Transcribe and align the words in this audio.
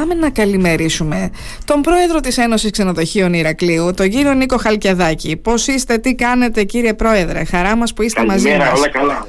πάμε 0.00 0.14
να 0.14 0.30
καλημερίσουμε 0.30 1.30
τον 1.64 1.80
πρόεδρο 1.80 2.20
της 2.20 2.38
Ένωσης 2.38 2.70
Ξενοδοχείων 2.70 3.34
Ηρακλείου, 3.34 3.90
τον 3.94 4.08
κύριο 4.08 4.34
Νίκο 4.34 4.56
Χαλκιαδάκη. 4.56 5.36
Πώς 5.36 5.66
είστε, 5.66 5.98
τι 5.98 6.14
κάνετε 6.14 6.64
κύριε 6.64 6.94
πρόεδρε, 6.94 7.44
χαρά 7.44 7.76
μας 7.76 7.92
που 7.92 8.02
είστε 8.02 8.20
καλημέρα, 8.20 8.58
μαζί 8.58 8.70
μας. 8.70 8.78
όλα 8.78 8.88
καλά. 8.88 9.26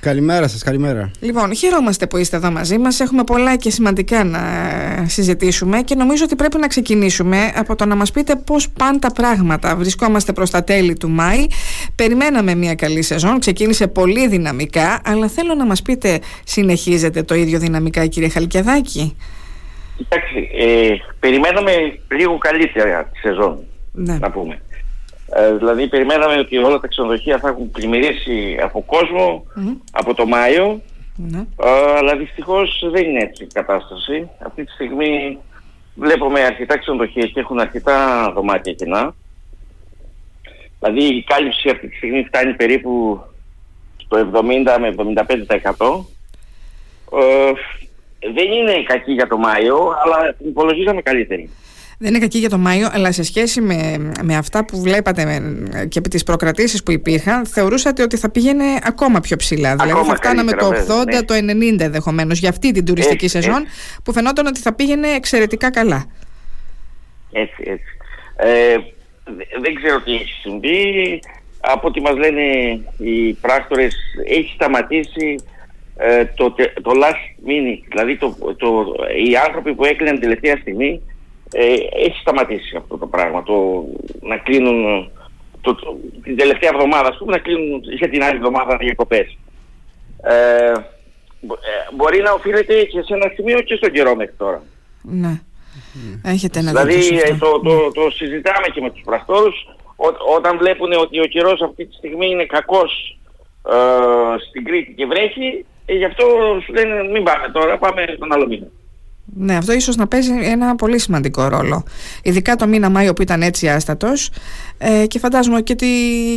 Καλημέρα 0.00 0.48
σας, 0.48 0.62
καλημέρα. 0.62 1.10
Λοιπόν, 1.20 1.54
χαιρόμαστε 1.54 2.06
που 2.06 2.16
είστε 2.16 2.36
εδώ 2.36 2.50
μαζί 2.50 2.78
μας. 2.78 3.00
Έχουμε 3.00 3.24
πολλά 3.24 3.56
και 3.56 3.70
σημαντικά 3.70 4.24
να 4.24 4.40
συζητήσουμε 5.06 5.82
και 5.82 5.94
νομίζω 5.94 6.24
ότι 6.24 6.36
πρέπει 6.36 6.58
να 6.58 6.66
ξεκινήσουμε 6.66 7.52
από 7.56 7.76
το 7.76 7.86
να 7.86 7.96
μας 7.96 8.10
πείτε 8.10 8.36
πώς 8.36 8.68
πάνε 8.70 8.98
τα 8.98 9.12
πράγματα. 9.12 9.76
Βρισκόμαστε 9.76 10.32
προς 10.32 10.50
τα 10.50 10.64
τέλη 10.64 10.96
του 10.96 11.08
Μάη. 11.08 11.46
Περιμέναμε 11.94 12.54
μια 12.54 12.74
καλή 12.74 13.02
σεζόν, 13.02 13.38
ξεκίνησε 13.38 13.86
πολύ 13.86 14.28
δυναμικά, 14.28 15.00
αλλά 15.04 15.28
θέλω 15.28 15.54
να 15.54 15.66
μας 15.66 15.82
πείτε, 15.82 16.18
συνεχίζετε 16.44 17.22
το 17.22 17.34
ίδιο 17.34 17.58
δυναμικά 17.58 18.06
κύριε 18.06 18.28
Χαλκιαδάκη; 18.28 19.16
Κοιτάξτε, 20.02 20.38
ε, 20.52 20.96
περιμέναμε 21.20 21.98
λίγο 22.10 22.38
καλύτερα 22.38 23.04
τη 23.04 23.18
σεζόν, 23.18 23.58
Ναι. 23.92 24.18
να 24.18 24.30
πούμε. 24.30 24.60
Ε, 25.34 25.54
δηλαδή, 25.56 25.88
περιμέναμε 25.88 26.38
ότι 26.38 26.56
όλα 26.56 26.78
τα 26.80 26.86
ξενοδοχεία 26.88 27.38
θα 27.38 27.48
έχουν 27.48 27.70
πλημμυρίσει 27.70 28.56
από 28.62 28.82
κόσμο 28.86 29.44
Μμμ. 29.54 29.74
από 29.92 30.14
το 30.14 30.26
Μάιο, 30.26 30.80
Ναι. 31.16 31.38
ε, 31.38 31.96
αλλά 31.96 32.16
δυστυχώς 32.16 32.84
δεν 32.92 33.04
είναι 33.04 33.22
έτσι 33.22 33.44
η 33.44 33.48
κατάσταση. 33.52 34.28
Αυτή 34.46 34.64
τη 34.64 34.70
στιγμή 34.72 35.38
βλέπουμε 35.94 36.40
αρκετά 36.40 36.78
ξενοδοχεία 36.78 37.26
και 37.26 37.40
έχουν 37.40 37.60
αρκετά 37.60 38.30
δωμάτια 38.34 38.72
κοινά. 38.72 39.14
Δηλαδή, 40.80 41.14
η 41.16 41.22
κάλυψη 41.22 41.68
αυτή 41.68 41.88
τη 41.88 41.96
στιγμή 41.96 42.24
φτάνει 42.24 42.54
περίπου 42.54 43.20
στο 43.96 44.16
70 44.18 44.78
με 44.80 44.88
75%. 44.88 46.06
Ε, 47.12 47.52
δεν 48.34 48.52
είναι 48.52 48.82
κακή 48.86 49.12
για 49.12 49.26
το 49.26 49.36
Μάιο, 49.38 49.76
αλλά 50.04 50.34
την 50.38 50.48
υπολογίζαμε 50.48 51.02
καλύτερη. 51.02 51.50
Δεν 51.98 52.10
είναι 52.10 52.18
κακή 52.18 52.38
για 52.38 52.48
το 52.48 52.58
Μάιο, 52.58 52.88
αλλά 52.92 53.12
σε 53.12 53.22
σχέση 53.22 53.60
με, 53.60 54.10
με 54.22 54.36
αυτά 54.36 54.64
που 54.64 54.80
βλέπατε 54.80 55.24
με, 55.24 55.38
και 55.88 56.00
με 56.02 56.08
τις 56.08 56.22
προκρατήσεις 56.22 56.82
που 56.82 56.90
υπήρχαν, 56.90 57.46
θεωρούσατε 57.46 58.02
ότι 58.02 58.16
θα 58.16 58.30
πήγαινε 58.30 58.64
ακόμα 58.82 59.20
πιο 59.20 59.36
ψηλά. 59.36 59.70
δηλαδή 59.70 59.90
Ακόμα 59.90 60.04
θα 60.08 60.14
φτάναμε 60.16 60.52
το 60.52 60.66
80, 60.66 60.70
καλύτερα, 60.70 60.98
βέβαια, 61.04 61.20
ναι. 61.20 61.24
το 61.24 61.34
90 61.76 61.80
ενδεχομένως 61.80 62.38
για 62.38 62.48
αυτή 62.48 62.72
την 62.72 62.84
τουριστική 62.84 63.24
Έτσι, 63.24 63.40
σεζόν 63.40 63.64
που 64.04 64.12
φαινόταν 64.12 64.46
ότι 64.46 64.60
θα 64.60 64.74
πήγαινε 64.74 65.08
εξαιρετικά 65.08 65.70
καλά. 65.70 66.04
Έτσι, 67.32 67.62
έτσι. 67.66 67.84
Ε, 68.36 68.76
δε- 69.24 69.60
δεν 69.60 69.74
ξέρω 69.74 70.00
τι 70.00 70.14
έχει 70.14 70.32
συμβεί. 70.42 71.20
Από 71.60 71.88
ό,τι 71.88 72.00
μας 72.00 72.16
λένε 72.16 72.42
οι 72.98 73.32
πράκτορες, 73.40 73.94
έχει 74.28 74.52
σταματήσει 74.54 75.34
ε, 76.02 76.24
το, 76.24 76.50
τε- 76.50 76.80
το 76.82 76.90
last 76.94 77.48
minute. 77.48 77.82
Δηλαδή 77.88 78.16
το, 78.16 78.36
το, 78.56 78.94
οι 79.28 79.36
άνθρωποι 79.46 79.74
που 79.74 79.84
έκλειναν 79.84 80.20
τελευταία 80.20 80.56
στιγμή, 80.56 81.02
ε, 81.52 81.64
έχει 82.06 82.18
σταματήσει 82.20 82.76
αυτό 82.76 82.96
το 82.98 83.06
πράγμα. 83.06 83.42
Το, 83.42 83.84
να 84.20 84.36
κλείνουν 84.38 85.10
το, 85.60 85.74
το- 85.74 85.96
την 86.22 86.36
τελευταία 86.36 86.70
εβδομάδα, 86.74 87.08
ας 87.08 87.16
πούμε, 87.18 87.32
να 87.32 87.38
κλείνουν 87.38 87.80
για 87.98 88.08
την 88.08 88.22
άλλη 88.22 88.36
εβδομάδα 88.36 88.76
διακοπές. 88.76 89.36
Ε, 90.24 90.72
μπο- 91.40 91.54
ε, 91.54 91.94
μπορεί 91.96 92.20
να 92.22 92.32
οφείλεται 92.32 92.82
και 92.84 93.02
σε 93.02 93.14
ένα 93.14 93.30
σημείο 93.34 93.60
και 93.60 93.74
στον 93.74 93.90
καιρό 93.92 94.16
μέχρι 94.16 94.34
τώρα. 94.36 94.62
Ναι. 95.02 95.40
Έχετε 96.24 96.58
ένα 96.58 96.70
Δηλαδή 96.70 96.94
δίκιο 96.94 97.18
σε 97.18 97.26
ε, 97.26 97.30
αυτό. 97.32 97.60
το, 97.60 97.60
το, 97.70 97.92
το 97.92 98.10
συζητάμε 98.10 98.66
και 98.74 98.80
με 98.80 98.90
τους 98.90 99.02
πραστόρους 99.04 99.66
Ό- 99.96 100.34
όταν 100.36 100.58
βλέπουν 100.58 100.92
ότι 100.92 101.20
ο 101.20 101.24
καιρός 101.24 101.62
αυτή 101.62 101.86
τη 101.86 101.94
στιγμή 101.94 102.26
είναι 102.30 102.44
κακός 102.46 103.18
ε, 103.70 103.76
στην 104.48 104.64
Κρήτη 104.64 104.92
και 104.92 105.06
βρέχει 105.06 105.64
ε, 105.84 105.94
γι' 105.94 106.04
αυτό 106.04 106.24
σου 106.64 106.72
λένε 106.72 107.02
μην 107.12 107.22
πάμε 107.22 107.48
τώρα, 107.52 107.78
πάμε 107.78 108.04
τον 108.18 108.32
άλλο 108.32 108.46
μήνα. 108.46 108.66
Ναι, 109.36 109.56
αυτό 109.56 109.72
ίσως 109.72 109.96
να 109.96 110.06
παίζει 110.06 110.32
ένα 110.42 110.74
πολύ 110.74 110.98
σημαντικό 110.98 111.48
ρόλο. 111.48 111.84
Ειδικά 112.22 112.56
το 112.56 112.66
μήνα 112.66 112.88
Μάιο 112.88 113.12
που 113.12 113.22
ήταν 113.22 113.42
έτσι 113.42 113.68
άστατος 113.68 114.30
ε, 114.78 115.06
και 115.06 115.18
φαντάζομαι 115.18 115.60
και, 115.60 115.74
τη, 115.74 115.86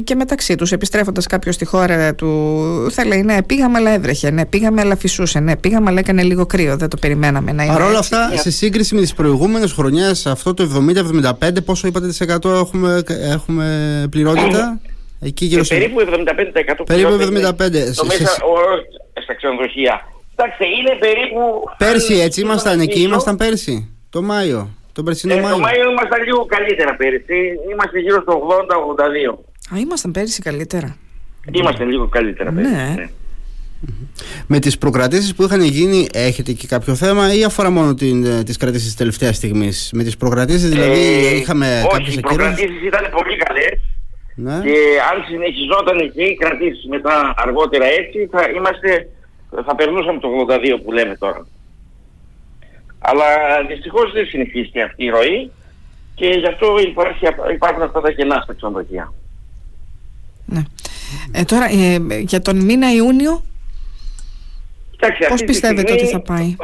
και 0.04 0.16
μεταξύ 0.16 0.56
τους 0.56 0.72
επιστρέφοντας 0.72 1.28
κάποιος 1.28 1.56
στη 1.56 1.66
χώρα 1.66 2.16
του 2.16 2.88
θα 2.92 3.06
λέει 3.06 3.22
ναι 3.22 3.44
πήγαμε 3.44 3.78
αλλά 3.78 3.90
έβρεχε, 3.90 4.30
ναι 4.30 4.46
πήγαμε 4.46 4.82
αλλά 4.82 4.96
φυσούσε, 4.96 5.40
ναι 5.40 5.56
πήγαμε 5.56 5.90
αλλά 5.90 6.00
έκανε 6.00 6.24
λίγο 6.24 6.46
κρύο, 6.46 6.78
δεν 6.78 6.90
το 6.90 6.98
περιμέναμε 6.98 7.52
να 7.52 7.64
είναι 7.64 7.74
Παρ' 7.74 7.82
όλα 7.82 7.98
έτσι. 7.98 8.16
αυτά, 8.16 8.38
σε 8.38 8.52
σύγκριση 8.52 8.96
με 8.96 9.02
τις 9.02 9.14
προηγούμενες 9.14 9.72
χρονιές, 9.72 10.26
αυτό 10.26 10.54
το 10.54 10.84
70-75, 11.42 11.50
πόσο 11.66 11.88
είπατε 11.88 12.08
τις 12.08 12.22
100 12.44 12.50
έχουμε, 12.50 13.04
έχουμε 13.32 14.08
πληρότητα, 14.10 14.80
εκεί 15.20 15.46
γύρω 15.46 15.60
Και 15.62 15.66
στο... 15.66 15.76
περίπου 15.76 16.00
75% 16.00 16.84
Περίπου 16.86 17.16
πληρώνεται 17.18 17.26
75. 17.50 17.56
Το 17.86 17.94
Σε- 17.94 18.06
μέσα 18.06 18.26
σε- 18.28 18.42
ο- 18.44 19.22
στα 19.24 19.34
ξενοδοχεία. 19.36 20.08
Κοιτάξτε, 20.30 20.66
είναι 20.66 20.96
περίπου... 21.00 21.40
Πέρσι 21.78 22.14
αν 22.14 22.20
έτσι 22.20 22.42
ήμασταν 22.42 22.74
εκεί, 22.74 22.84
συμφωνήσω, 22.84 23.08
ήμασταν 23.10 23.38
πέρσι, 23.38 23.94
το 24.10 24.22
Μάιο, 24.22 24.70
τον 24.94 25.06
περσινό 25.06 25.34
ε, 25.34 25.42
Μάιο. 25.42 25.54
το 25.56 25.60
Μάιο 25.62 25.92
ήμασταν 25.92 26.24
λίγο 26.24 26.46
καλύτερα 26.46 26.96
πέρυσι. 26.96 27.40
Είμαστε 27.72 28.00
γύρω 28.00 28.22
στο 28.22 28.42
80-82. 29.72 29.76
Α, 29.76 29.80
ήμασταν 29.80 30.12
πέρυσι 30.12 30.42
καλύτερα. 30.42 30.98
Είμαστε 31.52 31.84
λίγο 31.84 32.08
καλύτερα 32.08 32.52
πέρυσι. 32.52 32.72
Ναι. 32.74 33.10
Με 34.48 34.60
τις 34.60 34.78
προκρατήσεις 34.78 35.36
που 35.36 35.44
είχαν 35.44 35.62
γίνει, 35.62 36.08
έχετε 36.14 36.52
εκεί 36.52 36.68
κάποιο 36.68 36.96
θέμα 36.96 37.34
ή 37.34 37.44
αφορά 37.44 37.70
μόνο 37.70 37.94
την, 37.94 38.26
ε, 38.26 38.44
τις 38.44 38.58
κρατήσεις 38.58 38.86
της 38.86 38.96
τελευταίας 38.96 39.36
στιγμής; 39.36 39.90
Με 39.94 40.04
τις 40.04 40.18
προκρατήσεις 40.18 40.70
δηλαδή 40.70 41.00
Ε, 41.26 41.36
είχαμε 41.36 41.82
όχι, 41.86 41.98
κάποιες 41.98 42.16
οι 42.16 42.20
ακυρώσεις. 42.24 42.56
προκρατήσεις 42.56 42.88
ήταν 42.88 43.10
πολύ 43.12 43.38
καλές 43.38 43.80
Ναι. 44.36 44.60
και 44.64 44.76
αν 45.12 45.24
συνεχιζόταν 45.28 46.12
και 46.14 46.24
οι 46.24 46.36
κρατήσεις 46.36 46.86
μετά 46.86 47.34
αργότερα 47.38 47.86
έτσι 47.86 48.28
θα 48.32 48.50
είμαστε, 48.56 49.10
θα 49.66 49.76
περνούσαμε 49.76 50.20
το 50.20 50.28
82 50.50 50.80
που 50.84 50.92
λέμε 50.92 51.16
τώρα. 51.16 51.48
Αλλά 53.00 53.26
δυστυχώς 53.68 54.12
δεν 54.12 54.26
συνεχίστηκε 54.26 54.82
αυτή 54.82 55.04
η 55.04 55.10
ροή 55.10 55.52
και 56.16 56.28
γι' 56.28 56.48
αυτό 56.48 56.80
υπάρχει, 56.80 57.26
υπάρχουν 57.54 57.82
αυτά 57.82 58.02
τα 58.02 58.12
κενά 58.12 58.40
στα 58.44 58.54
ξενοδοχεία. 58.54 59.14
ναι. 60.46 60.62
Ε, 61.32 61.44
τώρα 61.44 61.66
ε, 61.66 61.98
για 62.20 62.42
τον 62.42 62.58
μήνα 62.66 62.94
Ιούνιο 62.94 63.44
Κοιτάξτε, 64.92 65.24
πώς 65.24 65.34
αυτή 65.34 65.46
τη 65.46 65.52
πιστεύετε 65.52 65.88
στιγμή, 65.88 66.02
ότι 66.02 66.12
θα 66.12 66.20
πάει; 66.20 66.56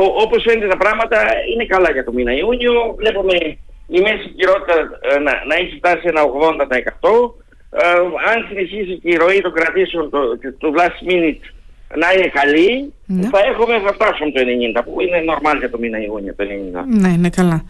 ο- 0.00 0.20
όπως 0.22 0.42
φαίνεται 0.42 0.68
τα 0.68 0.76
πράγματα 0.76 1.16
είναι 1.54 1.64
καλά 1.64 1.90
για 1.92 2.04
το 2.04 2.12
μήνα 2.12 2.32
Ιούνιο. 2.32 2.72
Βλέπουμε 2.96 3.58
η 3.86 4.00
μέση 4.00 4.28
κυρότητα 4.36 4.74
ε, 5.10 5.18
να, 5.18 5.32
να 5.48 5.54
έχει 5.54 5.76
φτάσει 5.76 6.04
ένα 6.12 6.22
80%. 6.22 6.28
Ε, 7.70 7.88
αν 8.30 8.36
συνεχίσει 8.48 8.98
και 9.02 9.08
η 9.10 9.16
ροή 9.16 9.40
των 9.40 9.52
κρατήσεων 9.52 10.10
το, 10.10 10.18
του 10.58 10.74
last 10.78 10.98
minute 11.10 11.44
να 12.02 12.12
είναι 12.12 12.28
καλή, 12.40 12.92
Ναι. 13.06 13.28
θα 13.28 13.38
έχουμε 13.50 13.74
θα 13.86 13.92
φτάσουμε 13.92 14.30
το 14.30 14.40
90% 14.80 14.84
που 14.84 15.00
είναι 15.00 15.18
normal 15.30 15.56
για 15.58 15.70
το 15.70 15.78
μήνα 15.78 15.98
Ιούνιο 16.02 16.34
το 16.36 16.44
90%. 16.44 16.84
Ναι, 17.00 17.08
είναι 17.08 17.30
καλά. 17.30 17.64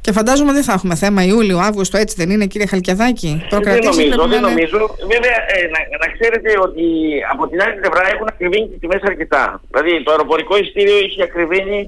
Και 0.00 0.12
φαντάζομαι 0.12 0.52
δεν 0.52 0.62
θα 0.62 0.72
έχουμε 0.72 0.94
θέμα 0.94 1.22
Ιούλιο, 1.24 1.58
Αύγουστο, 1.58 1.96
έτσι 1.98 2.14
δεν 2.18 2.30
είναι 2.30 2.46
κύριε 2.46 2.66
Χαλκιαδάκη; 2.66 3.30
Δεν 3.38 3.48
Προκρατήσεις 3.48 3.96
νομίζω, 3.96 4.16
πρέπει 4.16 4.30
δεν 4.30 4.40
να 4.42 4.50
είναι- 4.50 4.68
νομίζω. 4.70 4.96
Βέβαια, 5.14 5.36
ε, 5.54 5.58
να, 5.74 5.78
να 6.02 6.08
ξέρετε 6.14 6.50
ότι 6.66 6.84
από 7.32 7.42
την 7.50 7.58
άλλη 7.62 7.74
πλευρά 7.80 8.02
έχουν 8.14 8.26
ακριβήνει 8.34 8.66
τις 8.68 8.78
τιμές 8.80 9.02
αρκετά. 9.02 9.60
Δηλαδή 9.70 10.02
το 10.02 10.10
αεροπορικό 10.10 10.54
ειστήριο 10.62 10.96
έχει 11.06 11.22
ακριβήνει 11.22 11.78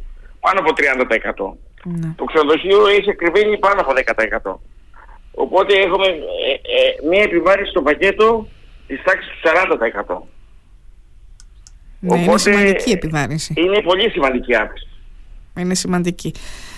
πάνω 0.45 0.57
από 0.63 0.71
30%. 0.73 1.57
Ναι. 1.85 2.13
Το 2.17 2.25
ξενοδοχείο 2.25 2.87
έχει 2.87 3.11
ακριβήνει 3.11 3.59
πάνω 3.59 3.81
από 3.81 3.93
10%. 4.53 4.55
Οπότε 5.35 5.75
έχουμε 5.75 6.07
ε, 6.07 6.53
ε, 6.53 7.09
μία 7.09 7.23
επιβάρηση 7.23 7.71
στο 7.71 7.83
πακέτο 7.83 8.49
της 8.87 9.03
τάξης 9.03 9.31
του 9.31 9.49
40%. 10.09 10.23
Ναι, 11.99 12.15
είναι 12.15 12.23
Οπότε, 12.25 12.39
σημαντική 12.39 12.91
επιβάρυνση. 12.91 13.55
Είναι 13.57 13.83
πολύ 13.83 14.11
σημαντική 14.11 14.55
αύξηση. 14.55 14.91
Είναι 15.59 15.75
σημαντική. 15.75 16.33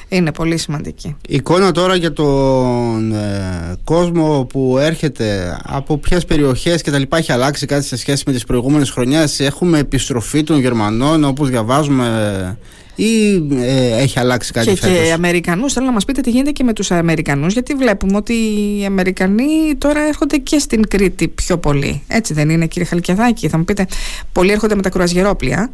Είναι 0.09 0.33
πολύ 0.33 0.57
σημαντική. 0.57 1.17
Εικόνα 1.29 1.73
τώρα 1.73 1.95
για 1.95 2.13
τον 2.13 3.13
ε, 3.13 3.77
κόσμο 3.85 4.45
που 4.45 4.79
έρχεται 4.79 5.59
από 5.65 5.99
ποιες 5.99 6.25
περιοχές 6.25 6.83
και 6.83 6.91
τα 6.91 6.99
λοιπά 6.99 7.17
έχει 7.17 7.33
αλλάξει 7.33 7.67
κάτι 7.67 7.85
σε 7.85 7.97
σχέση 7.97 8.23
με 8.27 8.33
τις 8.33 8.45
προηγούμενες 8.45 8.91
χρονιές 8.91 9.41
έχουμε 9.41 9.79
επιστροφή 9.79 10.43
των 10.43 10.59
Γερμανών 10.59 11.25
όπως 11.25 11.49
διαβάζουμε 11.49 12.59
ή 12.97 13.35
ε, 13.63 13.97
έχει 14.03 14.19
αλλάξει 14.19 14.53
κάτι 14.53 14.67
και, 14.67 14.77
φέτος; 14.77 14.99
Και 15.07 15.13
Αμερικανούς, 15.13 15.73
θέλω 15.73 15.87
να 15.87 15.93
μας 15.93 16.05
πείτε 16.05 16.21
τι 16.21 16.31
γίνεται 16.31 16.51
και 16.51 16.65
με 16.65 16.73
τους 16.73 16.91
Αμερικανούς, 16.91 17.53
γιατί 17.53 17.75
βλέπουμε 17.75 18.17
ότι 18.17 18.33
οι 18.81 18.85
Αμερικανοί 18.85 19.75
τώρα 19.79 20.01
έρχονται 20.07 20.37
και 20.37 20.59
στην 20.59 20.89
Κρήτη 20.89 21.29
πιο 21.29 21.59
πολύ. 21.59 22.03
Έτσι 22.09 22.35
δεν 22.35 22.49
είναι 22.51 22.67
κύριε 22.67 22.89
Χαλκιαδάκη, 22.89 23.49
θα 23.49 23.59
μου 23.59 23.65
πείτε, 23.65 23.87
πολλοί 24.33 24.53
έρχονται 24.53 24.75
με 24.75 24.83
τα 24.83 24.91
κουρασγερόπλια. 24.91 25.71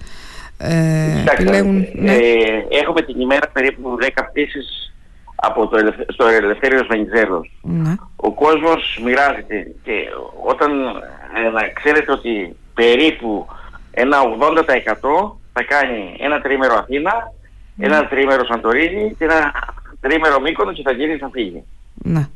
Ε, 0.59 1.15
Κοιτάξτε, 1.19 1.43
επιλέγουν, 1.43 1.87
ναι. 1.95 2.13
ε, 2.13 2.19
έχουμε 2.83 3.03
την 3.03 3.21
ημέρα 3.21 3.49
περίπου 3.53 3.99
10 4.01 4.07
πτήσεις 4.31 4.93
από 5.35 5.67
το, 5.67 5.77
ελευθε- 5.77 6.13
στο 6.13 6.27
Ελευθέριος 6.27 6.87
Βενιζέλος. 6.87 7.59
ναι. 7.63 7.95
ο 8.17 8.33
κόσμος 8.33 9.01
μοιράζεται 9.05 9.75
και 9.85 9.93
όταν 10.47 10.71
ε, 11.47 11.51
να 11.51 11.63
ξέρετε 11.75 12.13
ότι 12.13 12.57
περίπου 12.75 13.47
ένα 13.91 14.17
80% 15.27 15.33
θα 15.53 15.63
κάνει 15.63 16.17
ένα 16.19 16.41
τρίμερο 16.41 16.75
Αθήνα, 16.75 17.33
ένα 17.79 18.09
τρίμερο 18.09 18.45
Σαντορίνη 18.45 19.15
και 19.19 19.25
ένα 19.25 19.53
τρίμερο 20.01 20.41
Μύκονο 20.41 20.73
και 20.73 20.83
θα 20.83 20.93
γίνει 20.93 21.17
θα 21.17 21.31
φύγει. 21.33 21.65
ναι. 21.95 22.29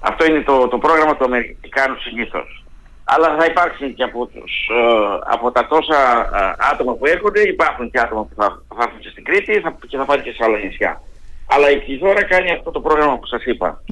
Αυτό 0.00 0.24
είναι 0.26 0.40
το, 0.40 0.68
το 0.68 0.78
πρόγραμμα 0.78 1.16
του 1.16 1.24
Αμερικάνου 1.24 1.96
συνήθως. 1.98 2.64
αλλά 3.04 3.36
θα 3.38 3.44
υπάρξουν 3.44 3.94
και 3.94 4.02
από, 4.02 4.26
τους, 4.26 4.68
ε, 4.70 5.18
από 5.24 5.50
τα 5.50 5.66
τόσα 5.66 6.00
ε, 6.34 6.54
άτομα 6.72 6.94
που 6.94 7.06
έρχονται, 7.06 7.40
υπάρχουν 7.40 7.90
και 7.90 8.00
άτομα 8.00 8.22
που 8.22 8.34
θα, 8.36 8.62
θα 8.68 8.82
έρθουν 8.82 9.00
και 9.00 9.08
στην 9.08 9.24
Κρήτη 9.24 9.60
θα, 9.60 9.78
και 9.88 9.96
θα 9.96 10.04
πάνε 10.04 10.22
και 10.22 10.32
σε 10.32 10.44
άλλα 10.44 10.58
νησιά. 10.58 11.02
Αλλά 11.50 11.70
η 11.70 11.76
Πληθώρα 11.80 12.24
κάνει 12.24 12.50
αυτό 12.50 12.70
το 12.70 12.80
πρόγραμμα 12.80 13.18
που 13.18 13.26
σας 13.26 13.44
είπα. 13.44 13.82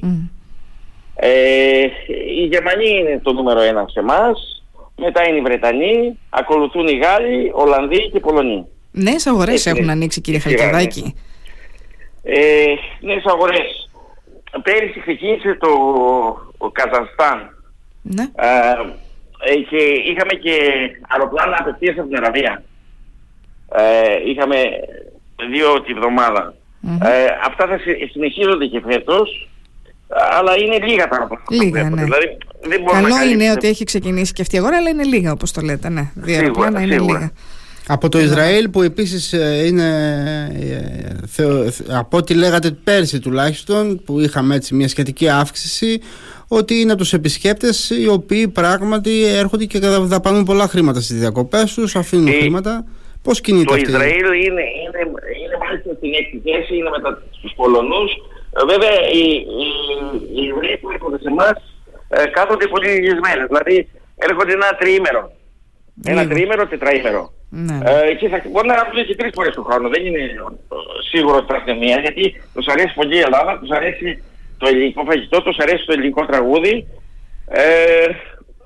Ε, 1.15 1.85
οι 2.37 2.45
Γερμανοί 2.45 2.89
είναι 2.89 3.19
το 3.23 3.33
νούμερο 3.33 3.59
ένα 3.61 3.85
σε 3.87 3.99
εμάς, 3.99 4.56
μετά 4.97 5.27
είναι 5.27 5.37
οι 5.37 5.41
Βρετανοί, 5.41 6.17
ακολουθούν 6.29 6.87
οι 6.87 6.97
Γάλλοι, 6.97 7.51
Ολλανδοί 7.53 8.09
και 8.11 8.19
Πολωνοί. 8.19 8.65
Νέες 8.91 9.27
αγορές 9.27 9.65
έχουν 9.65 9.89
ανοίξει 9.89 10.21
κύριε 10.21 10.39
Χαλκιδάκη. 10.39 11.15
Ε, 12.23 12.65
νέες 12.99 13.25
αγορές. 13.25 13.89
Πέρυσι 14.63 14.99
ξεκίνησε 14.99 15.57
το 15.59 15.69
ο 16.57 16.71
Καζανστάν. 16.71 17.49
Ναι. 18.01 18.23
Ε, 19.39 19.55
και 19.69 19.77
είχαμε 20.11 20.33
και 20.33 20.55
αεροπλάνα 21.07 21.57
απευθείας 21.59 21.97
από 21.97 22.07
την 22.07 22.17
Αραβία. 22.17 22.63
Ε, 23.71 24.29
είχαμε 24.29 24.55
δύο 25.49 25.81
τη 25.81 25.93
βδομάδα. 25.93 26.53
Ε, 27.03 27.25
αυτά 27.45 27.67
θα 27.67 27.79
συνεχίζονται 28.11 28.65
και 28.65 28.81
φέτος, 28.85 29.49
αλλά 30.07 30.55
είναι 30.55 30.85
λίγα 30.85 31.07
τα 31.07 31.15
αεροπλάνα. 31.15 31.43
Λίγα, 31.49 31.89
ναι. 31.89 32.03
Δηλαδή, 32.03 32.37
δεν 32.61 32.85
Καλό 32.85 33.07
να 33.07 33.23
είναι 33.23 33.51
ότι 33.51 33.67
έχει 33.67 33.83
ξεκινήσει 33.83 34.33
και 34.33 34.41
αυτή 34.41 34.55
η 34.55 34.59
αγορά, 34.59 34.77
αλλά 34.77 34.89
είναι 34.89 35.03
λίγα 35.03 35.31
όπως 35.31 35.51
το 35.51 35.61
λέτε. 35.61 35.89
Ναι. 35.89 36.11
Δύο 36.15 36.35
αεροπλάνα 36.35 36.81
είναι 36.81 36.99
λίγα. 36.99 37.31
Από 37.87 38.09
το 38.09 38.19
Ισραήλ 38.19 38.69
που 38.69 38.81
επίσης 38.81 39.33
ε, 39.33 39.65
είναι, 39.65 39.87
ε, 41.37 41.69
από 41.89 42.17
ό,τι 42.17 42.33
λέγατε 42.33 42.71
πέρσι 42.83 43.19
τουλάχιστον, 43.19 44.03
που 44.05 44.19
είχαμε 44.19 44.55
έτσι 44.55 44.75
μια 44.75 44.87
σχετική 44.87 45.29
αύξηση, 45.29 46.01
ότι 46.47 46.79
είναι 46.79 46.91
από 46.91 47.01
τους 47.01 47.13
επισκέπτες 47.13 47.89
οι 47.89 48.07
οποίοι 48.07 48.47
πράγματι 48.47 49.25
έρχονται 49.25 49.65
και 49.65 49.79
δαπανούν 49.79 50.43
πολλά 50.43 50.67
χρήματα 50.67 51.01
στις 51.01 51.19
διακοπές 51.19 51.73
τους, 51.73 51.95
αφήνουν 51.95 52.27
ε, 52.27 52.31
χρήματα. 52.31 52.85
Πώς 53.21 53.41
κινείται 53.41 53.65
το 53.65 53.73
αυτή. 53.73 53.85
Το 53.85 53.89
Ισραήλ 53.91 54.25
είναι, 54.25 54.35
είναι, 54.35 54.99
είναι 55.43 55.57
μάλιστα 55.63 55.93
στην 55.97 56.11
έκτη 56.19 56.41
θέση, 56.43 56.75
είναι 56.75 56.89
μετά 56.89 57.21
στους 57.37 57.53
Πολωνούς. 57.55 58.11
Ε, 58.57 58.65
βέβαια 58.65 58.95
οι, 59.17 59.25
οι, 59.61 59.67
οι 60.35 60.47
Εβραίοι 60.47 60.77
που 60.77 60.91
έρχονται 60.91 61.19
σε 61.23 61.29
εμάς 61.29 61.57
ε, 62.09 62.25
κάθονται 62.25 62.67
πολύ 62.67 62.89
λίγες 62.89 63.19
μέρες. 63.25 63.47
Δηλαδή 63.47 63.89
έρχονται 64.15 64.53
ένα 64.53 64.75
τριήμερο. 64.79 65.31
Ένα 66.03 66.27
τριήμερο, 66.27 66.67
τετραήμερο. 66.67 67.33
Ναι. 67.49 67.77
Ε, 67.85 68.13
και 68.13 68.27
θα 68.29 68.41
μπορεί 68.51 68.67
να 68.67 68.73
έρθουν 68.73 69.05
και 69.05 69.15
τρεις 69.15 69.31
φορές 69.35 69.55
το 69.55 69.63
χρόνο. 69.63 69.89
Δεν 69.89 70.05
είναι 70.05 70.19
σίγουρο 71.09 71.35
ότι 71.35 71.45
θα 71.47 71.55
έρθουν 71.55 71.77
μία, 71.77 71.99
γιατί 71.99 72.41
τους 72.53 72.67
αρέσει 72.67 72.93
πολύ 72.93 73.15
η 73.15 73.19
Ελλάδα, 73.19 73.59
τους 73.59 73.69
αρέσει 73.69 74.23
το 74.57 74.67
ελληνικό 74.67 75.03
φαγητό, 75.03 75.41
τους 75.41 75.57
αρέσει 75.57 75.85
το 75.85 75.93
ελληνικό 75.93 76.25
τραγούδι. 76.25 76.87
Ε, 77.47 78.07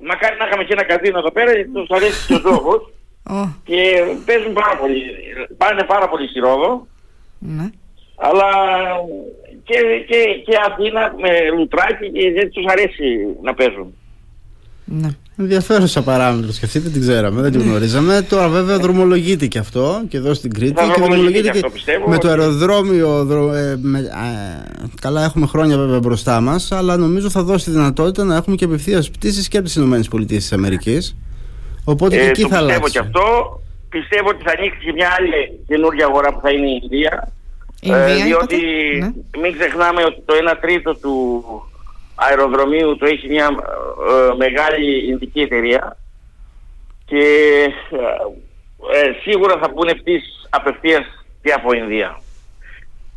μακάρι 0.07 0.35
να 0.39 0.45
είχαμε 0.45 0.63
και 0.63 0.73
ένα 0.73 0.83
καζίνο 0.83 1.19
εδώ 1.19 1.31
πέρα, 1.31 1.51
γιατί 1.51 1.69
τους 1.69 1.89
αρέσει 1.89 2.27
και 2.27 2.33
ο 2.33 2.51
λόγος. 2.51 2.91
Και 3.67 4.03
παίζουν 4.25 4.53
πάρα 4.53 4.77
πολύ, 4.77 5.01
πάνε 5.57 5.83
πάρα 5.83 6.09
πολύ 6.09 6.27
στη 6.27 6.39
Ρόδο. 6.39 6.87
Ναι. 7.39 7.69
Αλλά 8.15 8.49
και, 9.71 9.79
και, 10.09 10.19
και 10.45 10.55
Αθήνα 10.67 11.03
με 11.23 11.31
λουτράκι 11.55 12.11
και 12.11 12.31
δεν 12.37 12.51
τους 12.51 12.65
αρέσει 12.73 13.05
να 13.41 13.53
παίζουν. 13.53 13.93
Ναι. 14.85 15.09
Ενδιαφέρουσα 15.37 16.03
παράμετρο 16.03 16.51
και 16.51 16.65
αυτή 16.65 16.79
δεν 16.79 16.91
την 16.91 17.01
ξέραμε, 17.01 17.41
δεν 17.41 17.51
την 17.51 17.59
ναι. 17.59 17.65
γνωρίζαμε. 17.65 18.25
Τώρα 18.29 18.47
βέβαια 18.47 18.77
δρομολογείται 18.77 19.45
και 19.45 19.59
αυτό 19.59 20.01
και 20.09 20.17
εδώ 20.17 20.33
στην 20.33 20.53
Κρήτη. 20.53 20.73
και 20.73 21.01
δρομολογείται 21.01 21.49
και, 21.49 21.69
πιστεύω, 21.73 22.09
με 22.09 22.17
το 22.17 22.27
αεροδρόμιο. 22.27 23.25
Δρο, 23.25 23.53
ε, 23.53 23.77
με, 23.81 23.99
ε, 23.99 24.03
καλά, 25.01 25.23
έχουμε 25.23 25.47
χρόνια 25.47 25.77
βέβαια 25.77 25.99
μπροστά 25.99 26.41
μας, 26.41 26.71
αλλά 26.71 26.97
νομίζω 26.97 27.29
θα 27.29 27.43
δώσει 27.43 27.71
δυνατότητα 27.71 28.23
να 28.23 28.35
έχουμε 28.35 28.55
και 28.55 28.65
απευθείας 28.65 29.09
πτήσεις 29.09 29.47
και 29.47 29.57
από 29.57 29.65
τις 29.65 29.75
ΗΠΑ. 29.75 31.01
Οπότε 31.83 32.15
και 32.15 32.21
ε, 32.21 32.27
εκεί 32.27 32.41
το 32.41 32.47
θα 32.47 32.57
πιστεύω 32.57 32.73
αλλάξει. 32.73 32.91
και 32.91 32.99
αυτό. 32.99 33.59
Πιστεύω 33.89 34.29
ότι 34.29 34.43
θα 34.43 34.53
ανοίξει 34.57 34.79
και 34.85 34.91
μια 34.91 35.09
άλλη 35.19 35.59
καινούργια 35.67 36.05
αγορά 36.05 36.33
που 36.33 36.39
θα 36.43 36.51
είναι 36.51 36.67
η 36.67 36.79
Ινδία. 36.83 37.33
Ινδία 37.81 38.25
διότι 38.25 38.57
ναι. 38.99 39.39
μην 39.41 39.57
ξεχνάμε 39.57 40.03
ότι 40.03 40.21
το 40.25 40.33
1 40.51 40.55
τρίτο 40.61 40.95
του 40.95 41.43
αεροδρομίου 42.15 42.97
το 42.97 43.05
έχει 43.05 43.27
μια 43.27 43.49
ε, 44.09 44.35
μεγάλη 44.35 45.11
ειδική 45.11 45.39
εταιρεία 45.39 45.97
και 47.05 47.23
ε, 47.91 48.99
ε, 48.99 49.11
σίγουρα 49.21 49.57
θα 49.57 49.71
πούνε 49.71 49.95
πτήσεις 49.95 50.47
απευθείας 50.49 51.05
και 51.41 51.51
από 51.51 51.73
Ινδία 51.73 52.21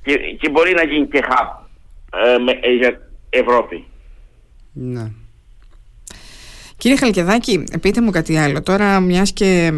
και, 0.02 0.16
και 0.16 0.48
μπορεί 0.48 0.74
να 0.74 0.84
γίνει 0.84 1.06
και 1.06 1.24
hub 1.28 1.64
για 2.78 3.00
Ευρώπη. 3.30 3.84
Ναι. 4.72 5.10
Κύριε 6.84 6.98
Χαλκεδάκη, 6.98 7.64
πείτε 7.80 8.00
μου 8.00 8.10
κάτι 8.10 8.38
άλλο. 8.38 8.62
Τώρα, 8.62 9.00
μιας 9.00 9.32
και 9.32 9.72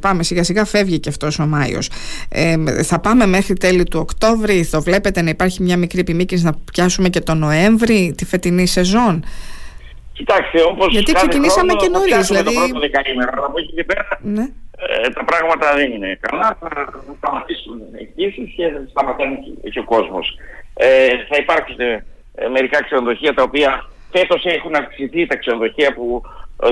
πάμε 0.00 0.22
σιγά 0.22 0.42
σιγά, 0.44 0.64
φεύγει 0.64 0.98
και 0.98 1.08
αυτός 1.08 1.38
ο 1.38 1.46
Μάιος. 1.46 1.90
Ε, 2.28 2.82
θα 2.82 3.00
πάμε 3.00 3.26
μέχρι 3.26 3.54
τέλη 3.54 3.84
του 3.84 3.98
Οκτώβρη; 4.00 4.64
Θα 4.64 4.80
βλέπετε 4.80 5.22
να 5.22 5.30
υπάρχει 5.30 5.62
μια 5.62 5.76
μικρή 5.76 6.00
επιμήκυνση 6.00 6.44
να 6.44 6.52
πιάσουμε 6.72 7.08
και 7.08 7.20
τον 7.20 7.38
Νοέμβρη, 7.38 8.14
τη 8.16 8.24
φετινή 8.24 8.66
σεζόν; 8.66 9.24
Κοιτάξτε, 10.12 10.62
όπως. 10.62 10.92
Γιατί 10.92 11.12
ξεκινήσαμε 11.12 11.72
και 11.72 11.88
νωρίς. 11.88 12.26
Δηλαδή... 12.26 12.54
Το 12.54 12.60
πρώτο 12.60 12.78
δεκαήμερο, 12.78 13.44
από 13.46 13.58
εκεί 13.58 13.72
και 13.72 13.84
πέρα 13.84 14.08
ναι. 14.22 14.42
ε, 15.04 15.08
τα 15.08 15.24
πράγματα 15.24 15.74
δεν 15.74 15.92
είναι 15.92 16.18
καλά. 16.20 16.58
Θα 16.60 16.68
σταματήσουν 17.16 17.76
οι 17.96 18.46
και 18.56 18.68
θα 18.74 18.84
σταματάνε 18.90 19.38
και 19.72 19.78
ο 19.78 19.84
κόσμος. 19.84 20.36
Ε, 20.74 21.08
θα 21.28 21.36
υπάρξουν 21.38 21.80
ε, 21.80 22.04
μερικά 22.52 22.82
ξενοδοχεία 22.82 23.34
τα 23.34 23.42
οποία 23.42 23.90
φέτος 24.10 24.44
έχουν 24.44 24.74
αυξηθεί 24.74 25.26
τα 25.26 25.36
ξενοδοχεία 25.36 25.94
που 25.94 26.22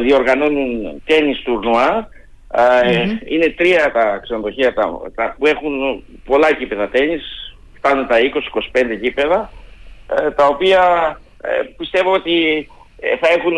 διοργανώνουν 0.01 1.03
τέννις 1.05 1.43
τουρνουά. 1.43 2.09
Mm-hmm. 2.59 3.19
Είναι 3.25 3.49
τρία 3.49 3.93
τα 3.93 4.19
ξενοδοχεία 4.23 4.75
τα, 4.75 5.01
τα, 5.15 5.35
που 5.39 5.47
έχουν 5.47 6.05
πολλά 6.25 6.51
γήπεδα 6.51 6.89
τέννις, 6.89 7.55
φτάνουν 7.77 8.07
τα 8.07 8.17
20-25 8.73 8.99
γήπεδα, 9.01 9.51
ε, 10.21 10.31
τα 10.31 10.47
οποία 10.47 10.81
ε, 11.41 11.63
πιστεύω 11.77 12.13
ότι 12.13 12.69
ε, 13.01 13.17
θα 13.17 13.29
έχουν 13.37 13.53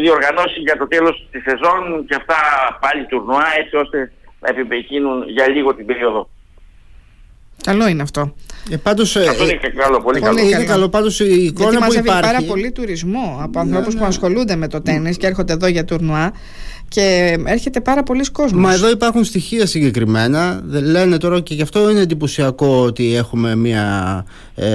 διοργανώσει 0.00 0.60
για 0.60 0.76
το 0.76 0.88
τέλος 0.88 1.28
της 1.30 1.42
σεζόν 1.42 2.04
και 2.08 2.14
αυτά 2.14 2.36
πάλι 2.80 3.06
τουρνουά 3.06 3.46
έτσι 3.58 3.76
ώστε 3.76 4.12
να 4.40 4.48
επιπεκίνουν 4.48 5.28
για 5.28 5.48
λίγο 5.48 5.74
την 5.74 5.86
περίοδο. 5.86 6.28
Καλό 7.62 7.88
είναι 7.88 8.02
αυτό. 8.02 8.34
Ε, 8.70 8.76
πάντως, 8.76 9.16
ε, 9.16 9.26
αυτό 9.28 9.44
είναι 9.44 9.58
καλό, 9.82 10.00
πολύ, 10.00 10.20
καλό. 10.20 10.40
Είναι 10.40 10.64
καλό. 10.64 10.88
Πάντως 10.88 11.20
η 11.20 11.44
εικόνα 11.44 11.70
Γιατί 11.70 11.86
που 11.86 11.92
υπάρχει... 11.92 12.20
πάρα 12.20 12.42
πολύ 12.46 12.72
τουρισμό 12.72 13.38
από 13.42 13.62
ναι, 13.62 13.68
ανθρώπους 13.68 13.94
ναι. 13.94 14.00
που 14.00 14.06
ασχολούνται 14.06 14.56
με 14.56 14.68
το 14.68 14.80
τέννις 14.80 15.16
και 15.16 15.26
έρχονται 15.26 15.52
εδώ 15.52 15.66
για 15.66 15.84
τουρνουά 15.84 16.32
και 16.88 17.36
έρχεται 17.44 17.80
πάρα 17.80 18.02
πολλοί 18.02 18.30
κόσμος. 18.30 18.62
Μα 18.62 18.72
εδώ 18.72 18.90
υπάρχουν 18.90 19.24
στοιχεία 19.24 19.66
συγκεκριμένα. 19.66 20.62
Λένε 20.66 21.16
τώρα 21.16 21.40
και 21.40 21.54
γι' 21.54 21.62
αυτό 21.62 21.90
είναι 21.90 22.00
εντυπωσιακό 22.00 22.82
ότι 22.82 23.14
έχουμε 23.14 23.56
μια 23.56 24.24
ε, 24.54 24.68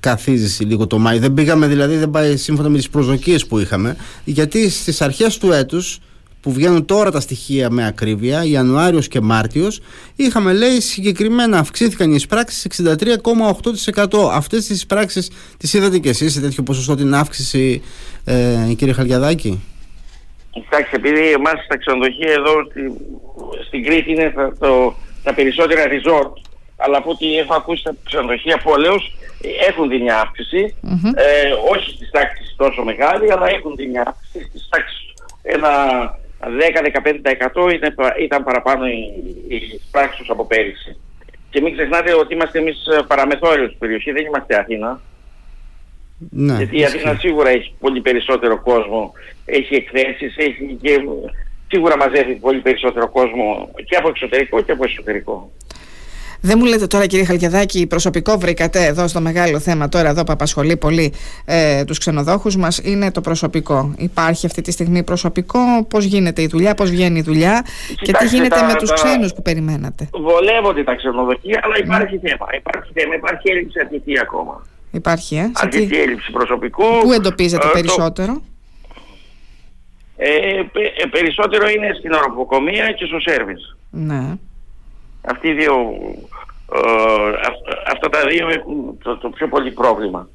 καθίζηση 0.00 0.64
λίγο 0.64 0.86
το 0.86 0.98
Μάη. 0.98 1.18
Δεν 1.18 1.34
πήγαμε 1.34 1.66
δηλαδή, 1.66 1.96
δεν 1.96 2.10
πάει 2.10 2.36
σύμφωνα 2.36 2.68
με 2.68 2.76
τις 2.76 2.88
προσδοκίες 2.88 3.46
που 3.46 3.58
είχαμε. 3.58 3.96
Γιατί 4.24 4.70
στις 4.70 5.00
αρχές 5.00 5.38
του 5.38 5.52
έτους 5.52 5.98
που 6.48 6.54
βγαίνουν 6.54 6.84
τώρα 6.84 7.10
τα 7.10 7.20
στοιχεία 7.20 7.70
με 7.70 7.86
ακρίβεια, 7.86 8.44
Ιανουάριος 8.44 9.08
και 9.08 9.20
Μάρτιος, 9.20 9.80
είχαμε 10.16 10.52
λέει 10.52 10.80
συγκεκριμένα 10.80 11.58
αυξήθηκαν 11.58 12.10
οι 12.10 12.14
εισπράξεις 12.16 12.64
63,8%. 12.64 14.30
Αυτές 14.32 14.66
τις 14.66 14.76
εισπράξεις 14.76 15.30
τις 15.56 15.74
είδατε 15.74 15.98
και 15.98 16.08
εσείς 16.08 16.32
σε 16.32 16.40
τέτοιο 16.40 16.62
ποσοστό 16.62 16.94
την 16.94 17.14
αύξηση, 17.14 17.82
ε, 18.24 18.72
κύριε 18.76 18.94
Χαλιαδάκη. 18.94 19.62
Κοιτάξτε, 20.50 20.96
επειδή 20.96 21.30
εμάς 21.32 21.64
στα 21.64 21.78
ξενοδοχεία 21.78 22.32
εδώ 22.32 22.54
στη, 22.70 22.80
στην 23.66 23.84
Κρήτη 23.84 24.10
είναι 24.10 24.32
τα, 24.36 24.52
το, 24.58 24.94
τα 25.22 25.34
περισσότερα 25.34 25.82
resort, 25.84 26.32
αλλά 26.76 26.96
από 26.96 27.10
ό,τι 27.10 27.38
έχω 27.38 27.54
ακούσει 27.54 27.82
τα 27.82 27.94
ξενοδοχεία 28.04 28.58
πόλεως 28.58 29.16
έχουν 29.68 29.88
δει 29.88 29.98
μια 29.98 30.20
αύξηση, 30.20 30.74
ε, 31.14 31.50
όχι 31.72 31.90
στις 31.90 32.10
τάξεις 32.10 32.54
τόσο 32.56 32.82
μεγάλη, 32.82 33.32
αλλά 33.32 33.46
έχουν 33.48 33.76
δει 33.76 33.86
μια 33.86 34.02
αύξηση 34.06 34.44
στις 34.48 34.68
τάξεις 34.68 35.08
ένα 35.42 35.70
10-15% 36.40 37.72
ήταν, 37.72 37.94
ήταν 38.20 38.44
παραπάνω 38.44 38.86
οι, 38.86 38.98
οι 39.48 39.80
πράξεις 39.90 40.30
από 40.30 40.46
πέρυσι. 40.46 40.96
Και 41.50 41.60
μην 41.60 41.72
ξεχνάτε 41.76 42.14
ότι 42.14 42.34
είμαστε 42.34 42.58
εμείς 42.58 42.76
παραμεθόριος 43.06 43.76
περιοχή, 43.78 44.12
δεν 44.12 44.26
είμαστε 44.26 44.58
Αθήνα. 44.58 45.00
Ναι, 46.30 46.56
Γιατί 46.56 46.78
η 46.78 46.84
Αθήνα 46.84 47.14
σίγουρα 47.14 47.48
έχει 47.48 47.74
πολύ 47.80 48.00
περισσότερο 48.00 48.60
κόσμο, 48.60 49.12
έχει 49.44 49.74
εκθέσεις, 49.74 50.36
έχει 50.36 50.78
και 50.80 51.00
σίγουρα 51.68 51.96
μαζεύει 51.96 52.34
πολύ 52.34 52.60
περισσότερο 52.60 53.08
κόσμο 53.08 53.70
και 53.84 53.96
από 53.96 54.08
εξωτερικό 54.08 54.62
και 54.62 54.72
από 54.72 54.84
εσωτερικό. 54.84 55.52
Δεν 56.40 56.58
μου 56.58 56.64
λέτε 56.64 56.86
τώρα 56.86 57.06
κύριε 57.06 57.24
Χαλκεδάκη, 57.24 57.86
προσωπικό 57.86 58.38
βρήκατε 58.38 58.84
εδώ 58.84 59.08
στο 59.08 59.20
μεγάλο 59.20 59.58
θέμα 59.58 59.88
τώρα 59.88 60.08
εδώ 60.08 60.24
που 60.24 60.32
απασχολεί 60.32 60.76
πολύ 60.76 61.12
ε, 61.44 61.84
τους 61.84 61.98
ξενοδόχους 61.98 62.56
μας 62.56 62.78
είναι 62.78 63.10
το 63.10 63.20
προσωπικό. 63.20 63.94
Υπάρχει 63.98 64.46
αυτή 64.46 64.62
τη 64.62 64.70
στιγμή 64.70 65.02
προσωπικό, 65.02 65.58
πώς 65.88 66.04
γίνεται 66.04 66.42
η 66.42 66.46
δουλειά, 66.46 66.74
πώς 66.74 66.90
βγαίνει 66.90 67.18
η 67.18 67.22
δουλειά 67.22 67.64
και 68.00 68.12
τι 68.12 68.26
γίνεται 68.26 68.54
τα, 68.54 68.64
με 68.64 68.74
τους 68.74 68.88
τα, 68.88 68.94
ξένους 68.94 69.34
που 69.34 69.42
περιμένατε; 69.42 70.08
Βολεύονται 70.12 70.84
τα 70.84 70.94
ξενοδοχεία 70.94 71.60
αλλά 71.64 71.78
υπάρχει 71.78 72.18
θέμα, 72.18 72.46
υπάρχει 72.56 72.90
θέμα, 72.94 73.14
υπάρχει 73.14 73.50
έλλειψη 73.50 73.80
αρκετή 73.80 74.18
ακόμα. 74.18 74.66
Υπάρχει, 74.90 75.36
ε. 75.36 75.50
Αρκετή 75.54 76.00
έλλειψη 76.00 76.30
προσωπικού. 76.30 76.84
Πού 77.02 77.12
εντοπίζετε 77.12 77.66
ε, 77.66 77.70
περισσότερο; 77.72 78.42
ε, 80.16 80.28
ε, 80.28 81.06
περισσότερο 81.10 81.68
είναι 81.68 81.94
στην 81.98 82.12
οροφοκομεία 82.12 82.92
και 82.92 83.04
στο 83.04 83.20
σέρβις. 83.20 83.76
Ναι. 83.90 84.36
Αυτοί 85.22 85.48
οι 85.48 85.52
δύο, 85.52 85.74
ε, 86.74 86.80
αυτά 87.92 88.08
τα 88.08 88.26
δύο 88.28 88.48
έχουν 88.48 88.98
το, 89.02 89.16
το, 89.16 89.28
πιο 89.28 89.48
πολύ 89.48 89.70
πρόβλημα. 89.70 90.28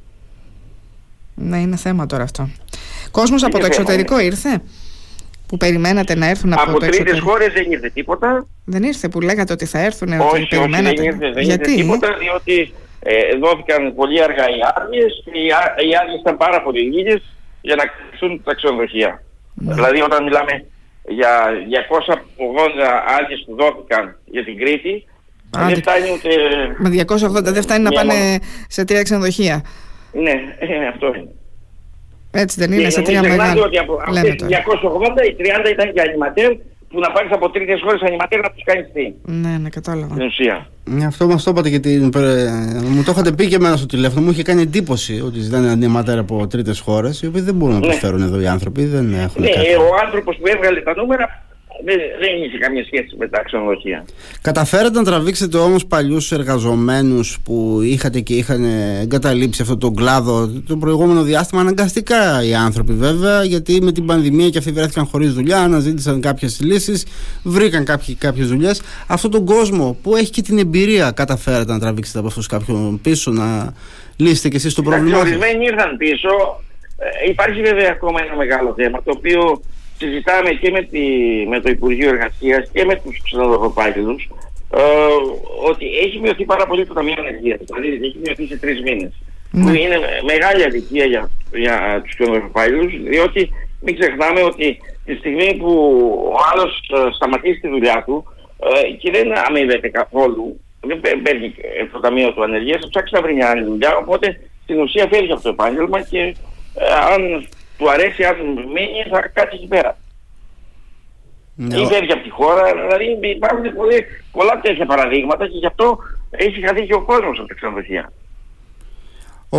Ναι, 1.35 1.57
είναι 1.57 1.75
θέμα 1.75 2.05
τώρα 2.05 2.23
αυτό. 2.23 2.49
Κόσμος 3.11 3.43
από 3.43 3.59
το 3.59 3.65
εξωτερικό 3.65 4.15
ναι. 4.15 4.23
ήρθε; 4.23 4.61
Που 5.47 5.57
περιμένατε 5.57 6.15
να 6.15 6.29
έρθουν 6.29 6.53
από, 6.53 6.61
από 6.61 6.79
το 6.79 6.85
εξωτερικό. 6.85 7.11
Από 7.11 7.19
τρίτες 7.19 7.31
χώρες 7.31 7.53
δεν 7.53 7.71
ήρθε 7.71 7.89
τίποτα. 7.89 8.47
Δεν 8.65 8.83
ήρθε 8.83 9.09
που 9.09 9.21
λέγατε 9.21 9.53
ότι 9.53 9.65
θα 9.65 9.79
έρθουν, 9.79 10.11
όχι, 10.11 10.21
ότι 10.21 10.47
περιμένατε. 10.49 10.89
Όχι, 10.89 10.95
δεν 10.95 11.05
ήρθε, 11.05 11.31
δεν 11.31 11.43
Γιατί; 11.43 11.71
ήρθε 11.71 11.81
τίποτα, 11.81 12.17
διότι 12.17 12.73
ε, 12.99 13.35
δόθηκαν 13.37 13.95
πολύ 13.95 14.23
αργά 14.23 14.49
οι 14.49 14.59
άδειε 14.75 15.05
και 15.23 15.39
οι 15.87 15.95
άδειε 16.01 16.15
ήταν 16.19 16.37
πάρα 16.37 16.61
πολύ 16.61 16.81
λίγες 16.81 17.21
για 17.61 17.75
να 17.75 17.83
κλειστούν 17.85 18.43
τα 18.43 18.53
ξενοδοχεία. 18.53 19.23
Ναι. 19.53 19.73
Δηλαδή 19.73 20.01
όταν 20.01 20.23
μιλάμε 20.23 20.65
για 21.07 21.51
280 22.07 22.13
άδειε 23.19 23.37
που 23.45 23.55
δόθηκαν 23.55 24.17
για 24.25 24.43
την 24.43 24.57
Κρήτη, 24.57 25.05
Α, 25.57 25.65
δεν 25.67 25.75
φτάνει 25.75 26.11
ούτε... 26.11 26.29
Με 26.77 26.89
280 26.89 27.53
δεν 27.53 27.61
φτάνει 27.61 27.83
να 27.83 27.91
πάνε 27.91 28.39
σε 28.67 28.85
τρία 28.85 29.03
ξενοδοχεία. 29.03 29.63
Ναι, 30.11 30.31
ε, 30.59 30.87
αυτό 30.87 31.07
είναι. 31.07 31.31
Έτσι 32.31 32.59
δεν 32.59 32.71
είναι, 32.71 32.83
και 32.83 32.89
σε 32.89 33.01
τρία 33.01 33.21
μεγάλα. 33.21 33.63
ότι 33.63 33.77
από 33.77 34.01
αυτές 34.07 34.35
280 34.39 34.47
οι 35.29 35.35
30 35.65 35.69
ήταν 35.71 35.91
για 35.93 36.03
ανηματέρ 36.03 36.51
που 36.93 36.99
να 36.99 37.11
πάρεις 37.11 37.31
από 37.31 37.49
τρίτες 37.49 37.81
χώρες 37.83 38.01
ανηματέρ 38.01 38.39
να 38.39 38.49
τους 38.49 38.63
κάνεις 38.63 38.87
τι. 38.93 39.13
Ναι, 39.31 39.57
ναι, 39.61 39.69
κατάλαβα. 39.69 40.13
Στην 40.13 40.25
ουσία. 40.25 40.67
Ναι, 40.83 41.05
αυτό 41.05 41.27
μας 41.27 41.43
το 41.43 41.51
είπατε 41.51 41.69
και 41.69 41.79
την... 41.79 42.03
μου 42.93 43.03
το 43.05 43.11
είχατε 43.11 43.31
πει 43.31 43.47
και 43.47 43.55
εμένα 43.55 43.75
στο 43.75 43.85
τηλέφωνο. 43.85 44.25
Μου 44.25 44.31
είχε 44.31 44.43
κάνει 44.43 44.61
εντύπωση 44.61 45.21
ότι 45.25 45.39
ζητάνε 45.39 45.69
ανηματέρ 45.69 46.17
από 46.17 46.47
τρίτες 46.47 46.79
χώρες 46.79 47.21
οι 47.21 47.27
οποίοι 47.27 47.41
δεν 47.41 47.55
μπορούν 47.55 47.73
να 47.73 47.79
ναι. 47.79 47.85
προσφέρουν 47.85 48.21
εδώ 48.21 48.39
οι 48.39 48.47
άνθρωποι. 48.47 48.85
Δεν 48.85 49.13
έχουν 49.13 49.41
ναι, 49.41 49.49
ο 49.79 50.05
άνθρωπος 50.05 50.35
που 50.37 50.47
έβγαλε 50.47 50.81
τα 50.81 50.95
νούμερα 50.95 51.42
δεν, 51.85 51.97
δεν 52.19 52.43
είχε 52.43 52.57
καμία 52.57 52.85
σχέση 52.85 53.15
με 53.17 53.27
τα 53.27 53.43
ξενοδοχεία. 53.43 54.05
Καταφέρατε 54.41 54.97
να 54.97 55.03
τραβήξετε 55.03 55.57
όμως 55.57 55.85
παλιούς 55.85 56.31
εργαζομένους 56.31 57.37
που 57.43 57.79
είχατε 57.83 58.19
και 58.19 58.33
είχαν 58.33 58.63
εγκαταλείψει 59.01 59.61
αυτόν 59.61 59.79
τον 59.79 59.95
κλάδο 59.95 60.47
το 60.67 60.77
προηγούμενο 60.77 61.21
διάστημα; 61.23 61.61
Αναγκαστικά 61.61 62.43
οι 62.43 62.55
άνθρωποι 62.55 62.93
βέβαια, 62.93 63.43
γιατί 63.43 63.81
με 63.81 63.91
την 63.91 64.05
πανδημία 64.05 64.49
και 64.49 64.57
αυτοί 64.57 64.71
βρέθηκαν 64.71 65.05
χωρίς 65.05 65.33
δουλειά, 65.33 65.59
αναζήτησαν 65.59 66.21
κάποιες 66.21 66.59
λύσεις, 66.61 67.05
βρήκαν 67.43 67.85
κάποιες 68.17 68.47
δουλειές. 68.47 68.81
Αυτόν 69.07 69.31
τον 69.31 69.45
κόσμο 69.45 69.97
που 70.03 70.15
έχει 70.15 70.29
και 70.29 70.41
την 70.41 70.57
εμπειρία, 70.57 71.11
καταφέρατε 71.11 71.71
να 71.71 71.79
τραβήξετε 71.79 72.19
από 72.19 72.27
αυτούς 72.27 72.47
κάποιον 72.47 73.01
πίσω, 73.01 73.31
να 73.31 73.73
λύσετε 74.15 74.49
κι 74.49 74.55
εσείς 74.55 74.73
το 74.73 74.81
πρόβλημα. 74.81 75.17
Ορισμένοι 75.17 75.65
ήρθαν 75.65 75.97
πίσω. 75.97 76.29
Ε, 76.97 77.29
υπάρχει 77.29 77.61
βέβαια 77.61 77.89
ακόμα 77.91 78.21
ένα 78.25 78.35
μεγάλο 78.35 78.73
θέμα 78.77 79.03
το 79.03 79.11
οποίο 79.17 79.61
συζητάμε 80.03 80.49
και 80.49 80.71
με, 80.71 80.81
τη, 80.81 81.01
με 81.47 81.59
το 81.59 81.69
Υπουργείο 81.69 82.09
Εργασίας 82.09 82.69
και 82.73 82.85
με 82.85 82.95
τους 82.95 83.21
ξενοδοχοπάγγελους 83.23 84.29
ε, 84.69 84.81
ότι 85.69 85.85
έχει 86.03 86.19
μειωθεί 86.19 86.45
πάρα 86.45 86.65
πολύ 86.65 86.85
το 86.85 86.93
Ταμείο 86.93 87.15
Ενεργείας. 87.17 87.59
Δηλαδή 87.65 88.05
έχει 88.07 88.19
μειωθεί 88.23 88.45
σε 88.45 88.57
τρεις 88.57 88.81
μήνες. 88.81 89.11
Mm. 89.11 89.59
Που 89.61 89.69
είναι 89.69 89.97
μεγάλη 90.25 90.63
αδικία 90.63 91.05
για, 91.05 91.29
για 91.53 92.01
τους 92.03 92.15
ξενοδοχοπάγγελους 92.15 92.93
διότι 93.03 93.49
μην 93.81 93.99
ξεχνάμε 93.99 94.41
ότι 94.41 94.77
τη 95.05 95.15
στιγμή 95.15 95.55
που 95.59 95.71
ο 96.33 96.37
άλλος 96.51 96.89
ε, 96.93 97.11
σταματήσει 97.13 97.59
τη 97.59 97.67
δουλειά 97.67 98.03
του 98.05 98.25
ε, 98.59 98.91
και 98.91 99.11
δεν 99.11 99.27
αμείβεται 99.47 99.89
καθόλου, 99.89 100.59
δεν 100.79 101.21
παίρνει 101.21 101.53
το 101.91 101.99
Ταμείο 101.99 102.31
του 102.33 102.43
Ανεργίας, 102.43 102.81
θα 102.81 102.89
ψάξει 102.89 103.13
να 103.13 103.21
βρει 103.21 103.33
μια 103.33 103.49
άλλη 103.49 103.63
δουλειά, 103.63 103.95
οπότε 103.97 104.39
στην 104.63 104.81
ουσία 104.81 105.07
φεύγει 105.11 105.31
από 105.31 105.41
το 105.41 105.49
επάγγελμα 105.49 106.01
και 106.01 106.19
ε, 106.19 106.85
αν 107.13 107.47
του 107.77 107.89
αρέσει 107.89 108.23
αν 108.23 108.35
μείνει 108.53 109.05
θα 109.09 109.27
κάτσει 109.33 109.55
εκεί 109.55 109.67
πέρα. 109.67 109.97
Ναι. 111.55 111.79
Ή 111.79 111.85
φεύγει 111.85 112.11
από 112.11 112.23
τη 112.23 112.29
χώρα, 112.29 112.73
δηλαδή 112.73 113.29
υπάρχουν 113.29 113.75
πολλοί, 113.75 114.05
πολλά 114.31 114.59
τέτοια 114.59 114.85
παραδείγματα 114.85 115.47
και 115.47 115.57
γι' 115.57 115.65
αυτό 115.65 115.97
έχει 116.29 116.65
χαθεί 116.65 116.85
και 116.85 116.93
ο 116.93 117.01
κόσμος 117.01 117.39
από 117.39 117.47
τα 117.47 117.53
ξενοδοχεία. 117.53 118.11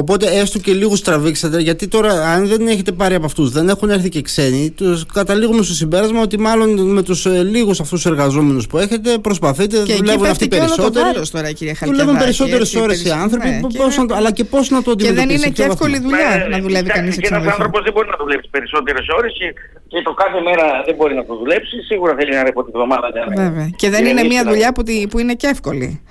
Οπότε 0.01 0.27
έστω 0.41 0.59
και 0.59 0.73
λίγους 0.73 1.01
τραβήξατε, 1.03 1.61
γιατί 1.61 1.89
τώρα, 1.89 2.13
αν 2.35 2.47
δεν 2.47 2.67
έχετε 2.67 2.93
πάρει 2.93 3.15
από 3.15 3.25
αυτούς, 3.25 3.51
δεν 3.51 3.69
έχουν 3.69 3.91
έρθει 3.91 4.09
και 4.09 4.23
ξένοι, 4.23 4.71
τους 4.71 5.07
καταλήγουμε 5.07 5.63
στο 5.63 5.75
συμπέρασμα 5.75 6.21
ότι 6.21 6.39
μάλλον 6.39 6.93
με 6.93 7.03
τους 7.03 7.27
ε, 7.27 7.43
λίγους 7.43 7.81
αυτούς 7.81 8.03
του 8.03 8.09
εργαζόμενους 8.09 8.67
που 8.67 8.79
έχετε 8.79 9.19
προσπαθείτε, 9.19 9.83
και 9.83 9.95
δουλεύουν 9.95 10.27
αυτοί 10.27 10.49
περισσότερο. 10.49 11.23
τώρα, 11.33 11.53
κύριε 11.53 11.75
δουλεύουν 11.85 12.19
περισσότερες 12.19 12.75
ώρες 12.75 13.05
οι 13.05 13.11
άνθρωποι, 13.11 13.49
ναι, 13.49 13.61
πώς 13.61 13.95
και... 13.95 14.15
αλλά 14.15 14.31
και 14.33 14.45
πώς 14.45 14.71
να 14.71 14.83
το 14.83 14.91
αντιμετωπίσετε. 14.91 15.33
Και 15.33 15.35
δεν 15.35 15.37
είναι 15.37 15.55
και 15.57 15.63
εύκολη 15.63 15.99
δουλειά 15.99 16.47
ναι, 16.49 16.57
να 16.57 16.63
δουλεύει 16.63 16.89
κανείς 16.89 17.15
σε 17.15 17.21
Και 17.21 17.29
ένας 17.31 17.47
άνθρωπος 17.47 17.83
δεν 17.83 17.93
μπορεί 17.93 18.09
να 18.09 18.17
δουλέψει 18.19 18.49
περισσότερες 18.51 19.07
ώρες 19.19 19.33
και, 19.89 20.03
το 20.03 20.15
κάθε 20.15 20.41
μέρα 20.41 20.65
δεν 20.87 20.95
μπορεί 20.95 21.15
να 21.15 21.25
το 21.25 21.35
δουλέψει. 21.37 21.77
Σίγουρα 21.89 22.15
θέλει 22.19 22.35
να 22.35 22.43
ρεπό 22.43 22.65
τη 22.65 22.71
βδομάδα. 22.71 23.09
Βέβαια. 23.37 23.71
Και 23.77 23.91
δεν 23.91 24.07
είναι 24.07 24.23
μια 24.23 24.45
δουλειά 24.45 24.73
που 25.11 25.19
είναι 25.19 25.35
και 25.35 25.47
εύκολη. 25.47 26.03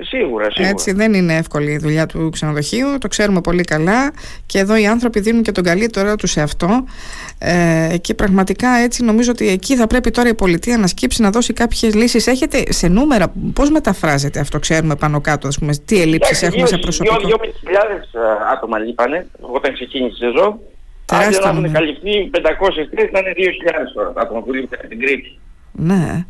Σίγουρα, 0.00 0.50
σίγουρα. 0.50 0.70
Έτσι, 0.70 0.92
δεν 0.92 1.14
είναι 1.14 1.36
εύκολη 1.36 1.70
η 1.70 1.78
δουλειά 1.78 2.06
του 2.06 2.30
ξενοδοχείου, 2.32 2.98
το 2.98 3.08
ξέρουμε 3.08 3.40
πολύ 3.40 3.62
καλά 3.62 4.12
και 4.46 4.58
εδώ 4.58 4.76
οι 4.76 4.86
άνθρωποι 4.86 5.20
δίνουν 5.20 5.42
και 5.42 5.52
τον 5.52 5.64
καλύτερό 5.64 6.14
τους 6.14 6.30
σε 6.30 6.40
αυτό 6.40 6.84
ε, 7.38 7.96
και 8.00 8.14
πραγματικά 8.14 8.68
έτσι 8.68 9.04
νομίζω 9.04 9.30
ότι 9.30 9.48
εκεί 9.48 9.76
θα 9.76 9.86
πρέπει 9.86 10.10
τώρα 10.10 10.28
η 10.28 10.34
πολιτεία 10.34 10.78
να 10.78 10.86
σκύψει 10.86 11.22
να 11.22 11.30
δώσει 11.30 11.52
κάποιες 11.52 11.94
λύσεις. 11.94 12.26
Έχετε 12.26 12.72
σε 12.72 12.88
νούμερα, 12.88 13.32
πώς 13.52 13.70
μεταφράζεται 13.70 14.40
αυτό, 14.40 14.58
ξέρουμε 14.58 14.96
πάνω 14.96 15.20
κάτω, 15.20 15.48
ας 15.48 15.58
πούμε, 15.58 15.72
τι 15.84 16.00
ελλείψεις 16.00 16.42
έχουμε 16.42 16.66
σε 16.66 16.78
προσωπικό; 16.78 17.16
2.500 17.16 17.22
άτομα 18.52 18.78
λείπανε 18.78 19.26
όταν 19.40 19.72
ξεκίνησε 19.72 20.26
η 20.26 20.26
σεζόν. 20.26 20.58
Αν 21.12 21.30
δεν 21.30 21.42
έχουν 21.42 21.72
καλυφθεί 21.72 22.30
500 22.32 22.40
θέσεις, 22.94 23.10
θα 23.12 23.18
είναι 23.18 23.32
2.000 23.36 23.92
τώρα 23.94 24.12
άτομα 24.16 24.40
που 24.40 24.52
λείπουν 24.52 24.78
στην 24.84 25.00
Κρήτη. 25.00 25.38
Ναι. 25.72 26.26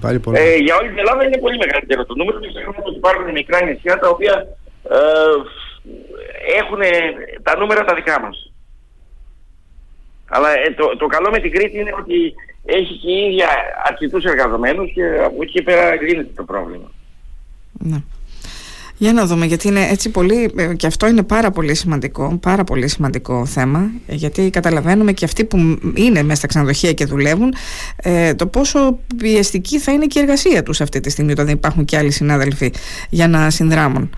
Πάλι 0.00 0.18
πολύ. 0.18 0.38
Ε, 0.38 0.56
για 0.56 0.76
όλη 0.76 0.88
την 0.88 0.98
Ελλάδα 0.98 1.24
είναι 1.24 1.38
πολύ 1.38 1.56
μεγαλύτερο 1.58 2.04
το 2.04 2.14
νούμερο 2.14 2.38
και 2.40 2.48
ξέρουμε 2.48 2.76
ότι 2.82 2.96
υπάρχουν 2.96 3.30
μικρά 3.30 3.64
νησιά 3.64 3.98
τα 3.98 4.08
οποία 4.08 4.34
ε, 4.90 4.98
έχουν 6.60 6.80
τα 7.42 7.56
νούμερα 7.56 7.84
τα 7.84 7.94
δικά 7.94 8.20
μας. 8.20 8.52
Αλλά 10.28 10.50
ε, 10.50 10.74
το, 10.76 10.96
το 10.96 11.06
καλό 11.06 11.30
με 11.30 11.38
την 11.38 11.52
Κρήτη 11.52 11.78
είναι 11.78 11.94
ότι 11.98 12.34
έχει 12.64 12.94
και 12.98 13.10
η 13.10 13.30
ίδια 13.30 13.48
αρκετούς 13.84 14.24
εργαζομένους 14.24 14.92
και 14.92 15.04
από 15.24 15.42
εκεί 15.42 15.62
πέρα 15.62 16.02
λύνεται 16.02 16.32
το 16.34 16.44
πρόβλημα. 16.44 16.90
Ναι. 17.72 18.02
Για 18.98 19.12
να 19.12 19.26
δούμε, 19.26 19.46
γιατί 19.46 19.68
είναι 19.68 19.86
έτσι 19.90 20.10
πολύ, 20.10 20.50
ε, 20.56 20.74
και 20.74 20.86
αυτό 20.86 21.06
είναι 21.06 21.22
πάρα 21.22 21.50
πολύ 21.50 21.74
σημαντικό, 21.74 22.38
πάρα 22.42 22.64
πολύ 22.64 22.88
σημαντικό 22.88 23.46
θέμα, 23.46 23.90
γιατί 24.06 24.50
καταλαβαίνουμε 24.50 25.12
και 25.12 25.24
αυτοί 25.24 25.44
που 25.44 25.56
είναι 25.94 26.22
μέσα 26.22 26.34
στα 26.34 26.46
ξενοδοχεία 26.46 26.92
και 26.92 27.04
δουλεύουν, 27.04 27.54
ε, 27.96 28.34
το 28.34 28.46
πόσο 28.46 28.98
πιεστική 29.16 29.78
θα 29.78 29.92
είναι 29.92 30.06
και 30.06 30.18
η 30.18 30.22
εργασία 30.22 30.62
τους 30.62 30.80
αυτή 30.80 31.00
τη 31.00 31.10
στιγμή, 31.10 31.32
όταν 31.32 31.48
υπάρχουν 31.48 31.84
και 31.84 31.96
άλλοι 31.96 32.10
συνάδελφοι 32.10 32.72
για 33.10 33.28
να 33.28 33.50
συνδράμουν. 33.50 34.10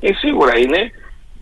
Ε, 0.00 0.12
σίγουρα 0.12 0.58
είναι. 0.58 0.90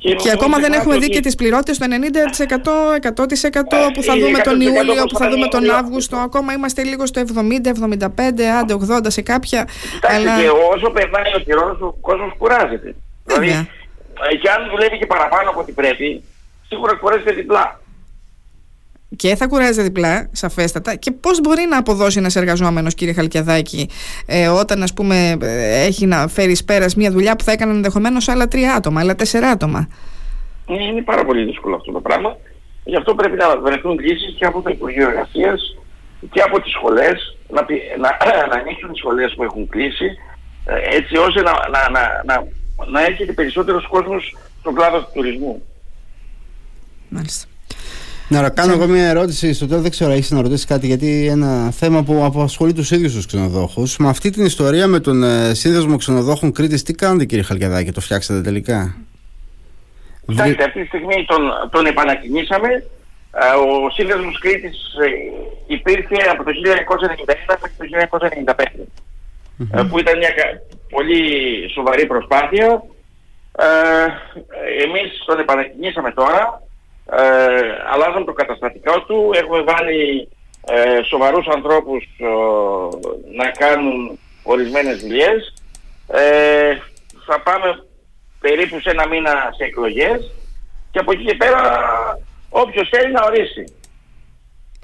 Και, 0.08 0.14
και 0.14 0.30
ακόμα 0.30 0.58
δεν 0.58 0.72
έχουμε 0.72 0.98
δει 0.98 1.08
και 1.08 1.20
τις 1.20 1.34
πληρότητες 1.34 1.78
το 1.78 1.86
90%, 1.88 3.08
100% 3.08 3.92
που 3.94 4.02
θα 4.02 4.14
δούμε 4.18 4.38
τον 4.38 4.60
Ιούλιο, 4.60 5.04
που 5.04 5.16
θα 5.18 5.28
δούμε 5.30 5.46
τον 5.46 5.70
Αύγουστο. 5.70 6.16
Ακόμα 6.16 6.52
είμαστε 6.52 6.82
λίγο 6.82 7.06
στο 7.06 7.22
70, 7.34 8.04
75, 8.06 8.42
άντε 8.60 8.76
80 8.88 9.00
σε 9.06 9.22
κάποια. 9.22 9.68
Κοιτάξτε, 9.92 10.30
αλλά... 10.30 10.40
και 10.40 10.48
όσο 10.74 10.90
περνάει 10.90 11.34
ο 11.36 11.38
καιρός 11.38 11.80
ο 11.80 11.92
κόσμος 12.00 12.32
κουράζεται. 12.38 12.94
Δηλαδή, 13.24 13.48
ε, 14.30 14.36
και 14.36 14.50
αν 14.50 14.68
δουλεύει 14.70 14.98
και 14.98 15.06
παραπάνω 15.06 15.50
από 15.50 15.60
ό,τι 15.60 15.72
πρέπει, 15.72 16.24
σίγουρα 16.68 16.94
κουράζεται 16.94 17.32
διπλά 17.32 17.80
και 19.16 19.36
θα 19.36 19.46
κουράζεται 19.46 19.82
διπλά, 19.82 20.28
σαφέστατα. 20.32 20.94
Και 20.94 21.10
πώς 21.10 21.40
μπορεί 21.40 21.66
να 21.70 21.78
αποδώσει 21.78 22.18
ένας 22.18 22.36
εργαζόμενος, 22.36 22.94
κύριε 22.94 23.12
Χαλκιαδάκη, 23.12 23.88
ε, 24.26 24.48
όταν 24.48 24.82
ας 24.82 24.92
πούμε, 24.92 25.36
ε, 25.40 25.84
έχει 25.84 26.06
να 26.06 26.28
φέρει 26.28 26.56
πέρας 26.64 26.94
μια 26.94 27.10
δουλειά 27.10 27.36
που 27.36 27.44
θα 27.44 27.52
έκαναν 27.52 27.74
ενδεχομένως 27.74 28.28
άλλα 28.28 28.48
τρία 28.48 28.74
άτομα, 28.74 29.00
άλλα 29.00 29.14
τέσσερα 29.14 29.48
άτομα; 29.50 29.88
Ναι, 30.66 30.84
είναι 30.84 31.02
πάρα 31.02 31.24
πολύ 31.24 31.44
δύσκολο 31.44 31.74
αυτό 31.74 31.92
το 31.92 32.00
πράγμα. 32.00 32.36
Γι' 32.84 32.96
αυτό 32.96 33.14
πρέπει 33.14 33.36
να 33.36 33.60
βρεθούν 33.60 33.98
λύσεις 33.98 34.34
και 34.38 34.44
από 34.44 34.62
το 34.62 34.70
Υπουργείο 34.70 35.08
Εργασίας 35.08 35.76
και 36.30 36.40
από 36.40 36.60
τις 36.60 36.72
σχολές, 36.72 37.36
να, 37.48 37.66
να, 37.98 38.16
να 38.50 38.60
ανοίξουν 38.60 38.92
τι 38.92 38.98
σχολές 38.98 39.34
που 39.36 39.42
έχουν 39.42 39.68
κλείσει, 39.68 40.06
ε, 40.64 40.96
έτσι 40.96 41.16
ώστε 41.16 41.42
να, 41.42 41.52
να, 41.52 41.90
να, 41.90 42.22
να, 42.24 42.46
να 42.90 43.04
έρχεται 43.04 43.32
περισσότερος 43.32 43.86
κόσμος 43.86 44.36
στον 44.60 44.74
κλάδο 44.74 44.98
του 44.98 45.10
τουρισμού. 45.14 45.62
Μάλιστα. 47.08 47.46
Να 48.30 48.50
κάνω 48.50 48.72
εγώ 48.72 48.86
μια 48.86 49.08
ερώτηση 49.08 49.52
στο 49.52 49.66
τέλος. 49.66 49.82
Δεν 49.82 49.90
ξέρω, 49.90 50.10
έχεις 50.12 50.30
να 50.30 50.42
ρωτήσεις 50.42 50.64
κάτι, 50.64 50.86
γιατί 50.86 51.26
ένα 51.26 51.70
θέμα 51.70 52.02
που 52.02 52.24
απασχολεί 52.24 52.72
τους 52.72 52.90
ίδιους 52.90 53.14
τους 53.14 53.26
ξενοδόχους. 53.26 53.96
Με 53.96 54.08
αυτή 54.08 54.30
την 54.30 54.44
ιστορία 54.44 54.86
με 54.86 55.00
τον 55.00 55.22
ε, 55.22 55.54
σύνδεσμο 55.54 55.96
ξενοδόχων 55.96 56.52
Κρήτης, 56.52 56.82
τι 56.82 56.94
κάνετε 56.94 57.24
κύριε 57.24 57.44
Χαλκιαδάκη, 57.44 57.92
το 57.92 58.00
φτιάξατε 58.00 58.40
τελικά; 58.40 58.96
Κοιτάξτε, 60.26 60.64
αυτή 60.64 60.80
τη 60.80 60.86
στιγμή 60.86 61.24
τον, 61.24 61.40
τον 61.70 61.86
επανακινήσαμε. 61.86 62.68
Ε, 63.32 63.84
ο 63.86 63.90
σύνδεσμος 63.90 64.38
Κρήτης 64.38 64.78
ε, 65.04 65.08
υπήρχε 65.66 66.16
από 66.32 66.44
το 66.44 66.50
1991 66.50 67.54
μέχρι 67.60 67.76
το 67.76 67.84
1995. 68.56 68.62
mm 68.62 69.88
Που 69.90 69.98
ήταν 69.98 70.18
μια 70.18 70.30
πολύ 70.88 71.22
σοβαρή 71.74 72.06
προσπάθεια. 72.06 72.82
Ε, 73.58 74.06
εμείς 74.84 75.24
τον 75.26 75.38
επανακινήσαμε 75.38 76.10
τώρα 76.10 76.67
ε, 77.10 77.22
αλλάζουν 77.92 78.24
το 78.24 78.32
καταστατικό 78.32 79.00
του, 79.00 79.30
έχουμε 79.34 79.62
βάλει 79.62 80.28
ε, 80.66 81.02
σοβαρούς 81.02 81.46
ανθρώπους 81.46 82.04
ε, 82.18 82.26
να 83.36 83.50
κάνουν 83.50 84.18
ορισμένες 84.42 85.00
δουλειές. 85.00 85.54
Ε, 86.06 86.76
θα 87.26 87.40
πάμε 87.40 87.84
περίπου 88.40 88.80
σε 88.80 88.90
ένα 88.90 89.08
μήνα 89.08 89.32
σε 89.56 89.64
εκλογές 89.64 90.32
και 90.90 90.98
από 90.98 91.12
εκεί 91.12 91.24
και 91.24 91.34
πέρα 91.34 91.60
όποιος 92.48 92.88
θέλει 92.88 93.12
να 93.12 93.24
ορίσει. 93.24 93.64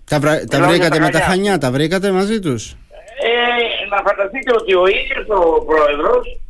Τα, 0.04 0.20
βρα... 0.20 0.44
τα 0.44 0.68
βρήκατε 0.68 0.98
με 0.98 1.10
τα 1.10 1.20
Χανιά, 1.20 1.58
τα 1.58 1.70
βρήκατε 1.70 2.10
μαζί 2.10 2.40
τους; 2.40 2.70
Ε, 2.70 3.88
να 3.90 3.96
φανταστείτε 3.96 4.52
ότι 4.54 4.74
ο 4.74 4.86
ίδιος 4.86 5.26
ο 5.28 5.64
πρόεδρος 5.64 6.40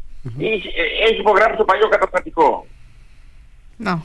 έχει, 0.41 0.69
έχει 1.09 1.21
υπογράψει 1.21 1.57
το 1.57 1.65
παλιό 1.65 1.89
καταστατικό. 1.89 2.67
Να. 3.77 4.03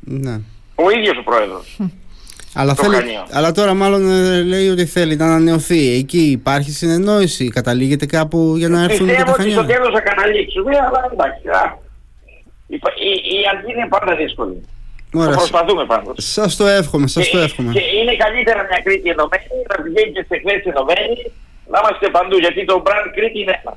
Ναι. 0.00 0.40
Ο 0.74 0.90
ίδιος 0.90 1.16
ο 1.18 1.22
πρόεδρος. 1.22 1.76
Αλλά, 2.54 2.74
Το 2.74 2.82
θέλει, 2.82 2.94
Χανίο. 2.94 3.26
αλλά 3.30 3.52
τώρα 3.52 3.74
μάλλον 3.74 4.10
ε, 4.10 4.42
λέει 4.42 4.68
ότι 4.68 4.84
θέλει 4.86 5.16
να 5.16 5.24
ανανεωθεί. 5.24 5.88
Εκεί 5.94 6.18
υπάρχει 6.30 6.70
συνεννόηση, 6.70 7.48
καταλήγεται 7.48 8.06
κάπου 8.06 8.54
για 8.56 8.68
να 8.68 8.82
έρθουν 8.82 9.06
και 9.06 9.12
Πιστεύω 9.12 9.24
τα 9.24 9.42
ότι 9.42 9.50
στο 9.50 9.60
Χανιά. 9.60 9.74
τέλος 9.74 9.92
θα 9.94 10.00
καταλήξουμε, 10.00 10.72
αλλά 10.86 11.00
εντάξει. 11.12 11.48
α, 11.48 11.78
Η, 12.66 12.74
η, 13.08 13.10
η 13.34 13.38
αρχή 13.52 13.70
είναι 13.76 13.86
πάντα 13.88 14.12
δύσκολη. 14.16 14.56
Θα 15.14 15.18
Ωραία, 15.22 15.36
προσπαθούμε 15.36 15.84
πάντως. 15.92 16.14
σας 16.18 16.56
το 16.56 16.66
εύχομαι, 16.66 17.06
σας 17.06 17.28
το 17.30 17.36
Και- 17.38 17.44
εύχομαι. 17.44 17.72
Και 17.72 17.84
είναι 18.00 18.14
καλύτερα 18.24 18.60
μια 18.68 18.80
Κρήτη 18.84 19.08
ενωμένη, 19.14 19.56
να 19.70 19.76
πηγαίνει 19.84 20.10
και 20.16 20.22
σε 20.28 20.34
εκθέσεις 20.38 20.64
ενωμένη, 20.72 21.16
να 21.72 21.76
είμαστε 21.80 22.06
παντού, 22.16 22.36
γιατί 22.44 22.60
το 22.70 22.74
brand 22.86 23.06
Κρήτη 23.16 23.38
είναι 23.42 23.54
ένα. 23.62 23.72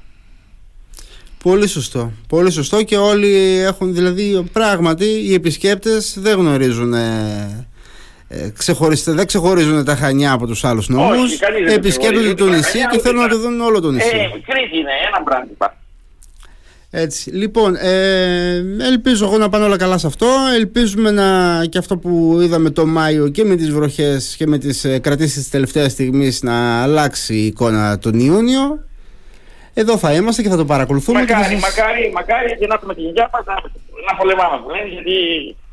Πολύ 1.46 1.68
σωστό. 1.68 2.12
Πολύ 2.28 2.52
σωστό 2.52 2.84
και 2.84 2.98
όλοι 2.98 3.60
έχουν 3.66 3.94
δηλαδή 3.94 4.44
πράγματι 4.52 5.06
οι 5.06 5.34
επισκέπτες 5.34 6.18
δεν 6.20 6.38
γνωρίζουν 6.38 6.94
ε, 6.94 7.68
ε, 8.28 8.50
ξεχωριστε- 8.58 9.16
δεν 9.16 9.26
ξεχωρίζουν 9.26 9.86
τα 9.86 9.96
Χανιά 9.96 10.32
από 10.32 10.48
τους 10.48 10.64
άλλους 10.64 10.90
νόμους 10.90 11.22
Όχι, 11.24 11.38
κανείς 11.38 11.66
δεν 11.66 11.76
επισκέπτονται 11.78 12.14
ξεχωρίζει 12.14 12.34
το 12.36 12.46
τα 12.46 12.56
νησί 12.56 12.70
Χανιά, 12.72 12.88
και 12.92 12.98
ούτε 12.98 13.08
θέλουν 13.08 13.22
να 13.22 13.28
τα- 13.28 13.36
το 13.36 13.42
δουν 13.42 13.62
όλο 13.62 13.80
το 13.82 13.92
νησί. 13.92 14.08
Ε, 14.08 14.12
Κρήτη 14.14 14.78
είναι 14.78 14.92
ένα 15.08 15.24
brand 15.28 15.50
υπάρχει. 15.52 15.76
Έτσι. 16.90 17.30
Λοιπόν, 17.32 17.76
ε, 17.76 18.56
ελπίζω 18.80 19.26
εγώ 19.26 19.38
να 19.38 19.50
πάνε 19.50 19.66
όλα 19.66 19.78
καλά 19.78 19.98
σε 19.98 20.08
αυτό. 20.08 20.28
Ελπίζουμε 20.56 21.12
να 21.12 21.62
και 21.70 21.78
αυτό 21.78 21.98
που 21.98 22.40
είδαμε 22.42 22.70
το 22.70 22.86
Μάιο 22.86 23.30
και 23.30 23.44
με 23.44 23.56
τις 23.56 23.72
βροχές 23.72 24.36
και 24.38 24.48
με 24.48 24.58
τις 24.58 24.84
ε, 24.84 25.00
κρατήσεις 25.00 25.36
της 25.38 25.50
τελευταίας 25.50 25.92
στιγμής 25.92 26.42
να 26.44 26.82
αλλάξει 26.82 27.36
η 27.36 27.46
εικόνα 27.46 27.98
τον 28.00 28.20
Ιούνιο. 28.20 28.80
Εδώ 29.78 29.98
θα 29.98 30.14
είμαστε 30.14 30.42
και 30.42 30.50
θα 30.50 30.58
το 30.58 30.66
παρακολουθούμε. 30.66 31.20
και 31.26 31.32
θα 31.34 31.38
Μακάρι, 31.38 31.60
σας- 31.60 31.78
μακάρι, 31.78 32.12
μακάρι 32.14 32.58
και 32.60 32.68
να 32.68 32.74
έχουμε 32.74 32.94
την 32.96 33.04
υγεία 33.10 33.30
μας 33.34 33.44
να, 33.46 33.54
να 34.08 34.14
πολεμάμε 34.20 34.58
που 34.64 34.70
λένε, 34.70 34.88
γιατί 34.96 35.16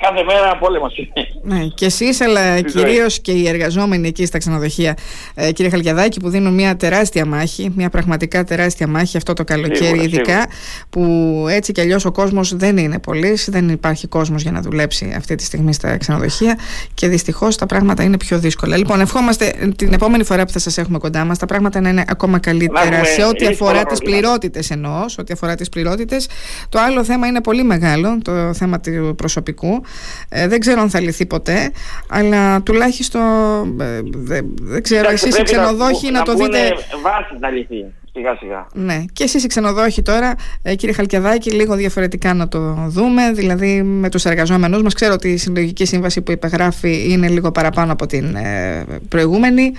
κάθε 0.03 0.23
μέρα 0.25 0.57
πόλεμος 0.59 0.97
είναι. 0.97 1.27
Ναι, 1.43 1.67
και 1.75 1.85
εσείς, 1.87 2.21
αλλά 2.21 2.57
Στη 2.59 2.69
ζωή. 2.71 2.85
κυρίως 2.85 3.21
και 3.21 3.33
οι 3.33 3.49
εργαζόμενοι 3.49 4.09
εκεί 4.09 4.27
στα 4.27 4.39
ξενοδοχεία, 4.39 4.97
ε, 5.35 5.53
κύριε 5.53 5.71
Χαλκιαδάκη, 5.71 6.21
που 6.21 6.29
δίνουν 6.29 6.55
μια 6.55 6.77
τεράστια 6.77 7.27
μάχη, 7.27 7.73
μια 7.77 7.91
πραγματικά 7.91 8.45
τεράστια 8.45 8.87
μάχη 8.87 9.17
αυτό 9.17 9.33
το 9.33 9.45
καλοκαίρι, 9.45 9.77
Σίγουρα, 9.85 10.03
ειδικά, 10.03 10.23
σίγουρα. 10.23 10.47
που 10.91 11.01
έτσι 11.49 11.73
κι 11.73 11.81
αλλιώς 11.81 12.05
ο 12.05 12.13
κόσμος 12.13 12.57
δεν 12.57 12.77
είναι 12.77 12.99
πολύς, 12.99 13.49
δεν 13.51 13.69
υπάρχει 13.69 14.07
κόσμος 14.07 14.43
για 14.43 14.51
να 14.53 14.61
δουλέψει 14.61 15.13
αυτή 15.17 15.35
τη 15.35 15.45
στιγμή 15.45 15.73
στα 15.73 15.97
ξενοδοχεία 15.97 16.59
και 16.95 17.09
δυστυχώς 17.09 17.57
τα 17.57 17.67
πράγματα 17.67 18.03
είναι 18.03 18.17
πιο 18.17 18.39
δύσκολα. 18.39 18.77
Λοιπόν, 18.77 19.01
ευχόμαστε 19.01 19.55
την 19.77 19.93
επόμενη 19.93 20.25
φορά 20.25 20.45
που 20.45 20.53
θα 20.53 20.59
σας 20.59 20.79
έχουμε 20.79 20.99
κοντά 20.99 21.25
μας 21.25 21.39
τα 21.39 21.47
πράγματα 21.47 21.81
να 21.81 21.89
είναι 21.89 22.05
ακόμα 22.09 22.39
καλύτερα 22.39 22.81
έχουμε 22.87 23.05
σε 23.05 23.25
ό,τι 23.25 23.47
δύσκολα 23.47 23.71
αφορά 23.71 23.85
τις 23.85 23.99
προβλήματα. 23.99 24.21
πληρότητες 24.29 24.71
εννοώ, 24.71 25.09
σε 25.09 25.21
ό,τι 25.21 25.33
αφορά 25.33 25.55
τις 25.55 25.69
πληρότητες. 25.69 26.29
Το 26.69 26.79
άλλο 26.81 27.05
θέμα 27.05 27.27
είναι 27.27 27.41
πολύ 27.41 27.65
μεγάλο, 27.65 28.19
το 28.23 28.55
θέμα 28.55 28.81
του 28.81 29.15
προσωπικού. 29.17 29.83
Ε, 30.29 30.49
δεν 30.49 30.61
ξέρω 30.61 30.81
αν 30.81 30.91
θα 30.91 31.01
λυθεί 31.01 31.27
ποτέ, 31.27 31.73
αλλά 32.09 32.63
τουλάχιστον 32.63 33.81
ε, 33.81 34.01
δεν, 34.05 34.55
δεν 34.63 34.83
ξέρω, 34.83 35.01
Εντάξει, 35.07 35.27
εσείς 35.29 35.39
οι 35.39 35.43
πρέπει 35.43 35.57
να- 35.57 35.63
ξενοδόχοι 35.63 36.11
να, 36.11 36.23
το 36.23 36.33
μπουνε 36.33 36.59
δείτε. 36.63 36.75
βάσεις 37.03 37.37
να 37.41 37.49
λυθεί 37.51 37.85
σιγά 38.15 38.37
σιγά. 38.37 38.67
Ναι, 38.73 39.05
και 39.13 39.25
εσείς 39.25 39.45
οι 39.45 39.47
ξενοδόχοι 39.47 40.03
τώρα, 40.03 40.35
ε, 40.63 40.75
κύριε 40.75 40.95
Χαλκιαδάκη, 40.95 41.51
λίγο 41.51 41.75
διαφορετικά 41.75 42.35
να 42.35 42.49
το 42.49 42.59
δούμε, 42.89 43.33
δηλαδή 43.33 43.83
με 43.83 44.09
τους 44.09 44.25
εργαζόμενους 44.25 44.83
μας. 44.83 44.95
Ξέρω 44.95 45.13
ότι 45.13 45.29
η 45.29 45.37
συλλογική 45.37 45.85
σύμβαση 45.85 46.21
που 46.23 46.31
υπεγράφει 46.33 47.07
είναι 47.13 47.29
λίγο 47.29 47.53
παραπάνω 47.53 47.93
από 47.93 48.07
την 48.07 48.35
ε, 48.37 48.85
προηγούμενη. 49.09 49.71
Και 49.71 49.77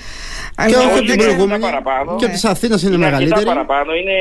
αλλά 0.56 0.78
όχι 0.78 0.88
δεν 0.88 0.98
από 0.98 1.06
την 1.06 1.18
ξέρω- 1.18 1.24
προηγούμενη. 1.24 1.62
παραπάνω. 1.64 2.16
Και 2.16 2.28
Ναι. 2.28 2.34
τη 2.34 2.40
Αθήνας 2.44 2.82
είναι, 2.82 2.96
Είναι 2.96 3.06
μεγαλύτερη. 3.06 3.34
αρκετά 3.40 3.54
παραπάνω. 3.54 3.94
Είναι, 3.94 4.18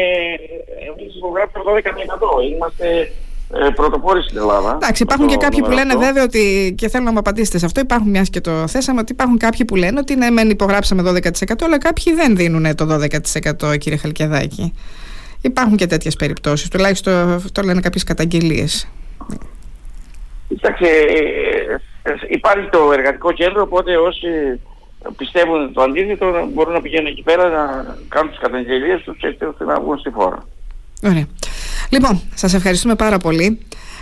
εμείς 0.88 1.16
υπογράψαμε 1.16 1.64
το 1.64 1.70
12%. 1.70 2.40
Είμαστε 2.55 3.12
ε, 3.54 3.70
πρωτοπόροι 3.70 4.22
στην 4.22 4.36
Ελλάδα. 4.36 4.74
Εντάξει, 4.74 5.04
με 5.04 5.12
υπάρχουν 5.12 5.26
το 5.26 5.32
και 5.32 5.44
κάποιοι 5.44 5.60
που 5.60 5.68
νούμερο 5.68 5.82
λένε 5.82 5.92
αυτό. 5.92 6.06
βέβαια 6.06 6.22
ότι. 6.22 6.74
και 6.76 6.88
θέλω 6.88 7.04
να 7.04 7.12
μου 7.12 7.18
απαντήσετε 7.18 7.58
σε 7.58 7.66
αυτό. 7.66 7.80
Υπάρχουν 7.80 8.10
μιας 8.10 8.30
και 8.30 8.40
το 8.40 8.66
θέσαμε 8.66 9.00
ότι 9.00 9.12
υπάρχουν 9.12 9.38
κάποιοι 9.38 9.64
που 9.64 9.76
λένε 9.76 9.98
ότι 9.98 10.16
ναι, 10.16 10.30
μεν 10.30 10.50
υπογράψαμε 10.50 11.02
12%, 11.06 11.20
αλλά 11.64 11.78
κάποιοι 11.78 12.14
δεν 12.14 12.36
δίνουν 12.36 12.74
το 12.74 12.98
12%, 13.64 13.78
κύριε 13.78 13.98
Χαλκιαδάκη. 13.98 14.72
Υπάρχουν 15.40 15.76
και 15.76 15.86
τέτοιες 15.86 16.16
περιπτώσεις. 16.16 16.68
Τουλάχιστον 16.68 17.32
αυτό 17.32 17.62
λένε 17.62 17.80
κάποιες 17.80 18.04
καταγγελίες. 18.04 18.88
Κοιτάξτε, 20.48 20.86
ε, 20.86 22.10
ε, 22.10 22.14
υπάρχει 22.28 22.68
το 22.68 22.92
εργατικό 22.92 23.32
κέντρο, 23.32 23.62
οπότε 23.62 23.96
όσοι 23.96 24.28
πιστεύουν 25.16 25.72
το 25.72 25.82
αντίθετο 25.82 26.48
μπορούν 26.52 26.72
να 26.72 26.80
πηγαίνουν 26.80 27.06
εκεί 27.06 27.22
πέρα 27.22 27.48
να 27.48 27.96
κάνουν 28.08 28.30
τις 28.30 28.38
καταγγελίες 28.40 29.02
τους 29.02 29.18
έτσι 29.20 29.44
ώστε 29.44 29.64
να 29.64 29.80
βγουν 29.80 29.98
στη 29.98 30.10
φόρα. 30.10 30.46
Ωραία. 31.02 31.26
Λοιπόν, 31.92 32.20
σας 32.35 32.55
ευχαριστούμε 32.55 32.94
πάρα 32.94 33.18
πολύ. 33.18 33.59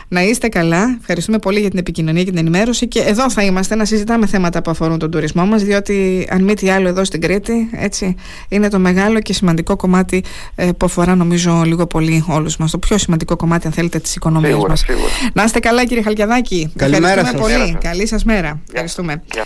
Να 0.09 0.23
είστε 0.23 0.49
καλά. 0.49 0.97
Ευχαριστούμε 1.01 1.39
πολύ 1.39 1.61
για 1.61 1.71
την 1.71 1.79
επικοινωνία 1.79 2.23
και 2.25 2.31
την 2.31 2.39
ενημέρωση. 2.39 2.89
Και 2.89 3.01
εδώ 3.01 3.31
θα 3.31 3.43
είμαστε 3.43 3.75
να 3.75 3.85
συζητάμε 3.85 4.27
θέματα 4.27 4.63
που 4.63 4.71
αφορούν 4.71 4.99
τον 4.99 5.11
τουρισμό 5.11 5.47
μας, 5.47 5.63
διότι 5.63 6.27
αν 6.31 6.43
μη 6.45 6.55
τι 6.55 6.71
άλλο, 6.71 6.89
εδώ 6.89 7.05
στην 7.05 7.21
Κρήτη, 7.21 7.71
έτσι, 7.73 8.15
είναι 8.49 8.69
το 8.69 8.79
μεγάλο 8.79 9.21
και 9.21 9.33
σημαντικό 9.33 9.77
κομμάτι 9.77 10.25
ε, 10.55 10.65
που 10.77 10.87
αφορά, 10.87 11.15
νομίζω, 11.15 11.63
λίγο 11.65 11.87
πολύ 11.87 12.25
όλους 12.29 12.57
μας. 12.57 12.71
Το 12.71 12.79
πιο 12.79 12.99
σημαντικό 12.99 13.37
κομμάτι, 13.37 13.67
αν 13.67 13.73
θέλετε, 13.73 13.99
της 13.99 14.15
οικονομίας 14.15 14.53
Σίγουρα, 14.53 14.69
μας. 14.71 14.81
σίγουρα. 14.81 15.09
Να 15.33 15.45
είστε 15.45 15.59
καλά, 15.59 15.85
κύριε 15.85 16.03
Χαλκιαδάκη. 16.03 16.73
Καλημέρα 16.77 17.21
Ευχαριστούμε 17.21 17.43
σας. 17.43 17.59
πολύ. 17.59 17.59
Καλημέρα 17.59 17.83
σας. 17.83 17.91
Καλή 17.91 18.07
σας 18.07 18.25
μέρα. 18.25 18.61
Ευχαριστούμε. 18.69 19.23
Γεια. 19.33 19.45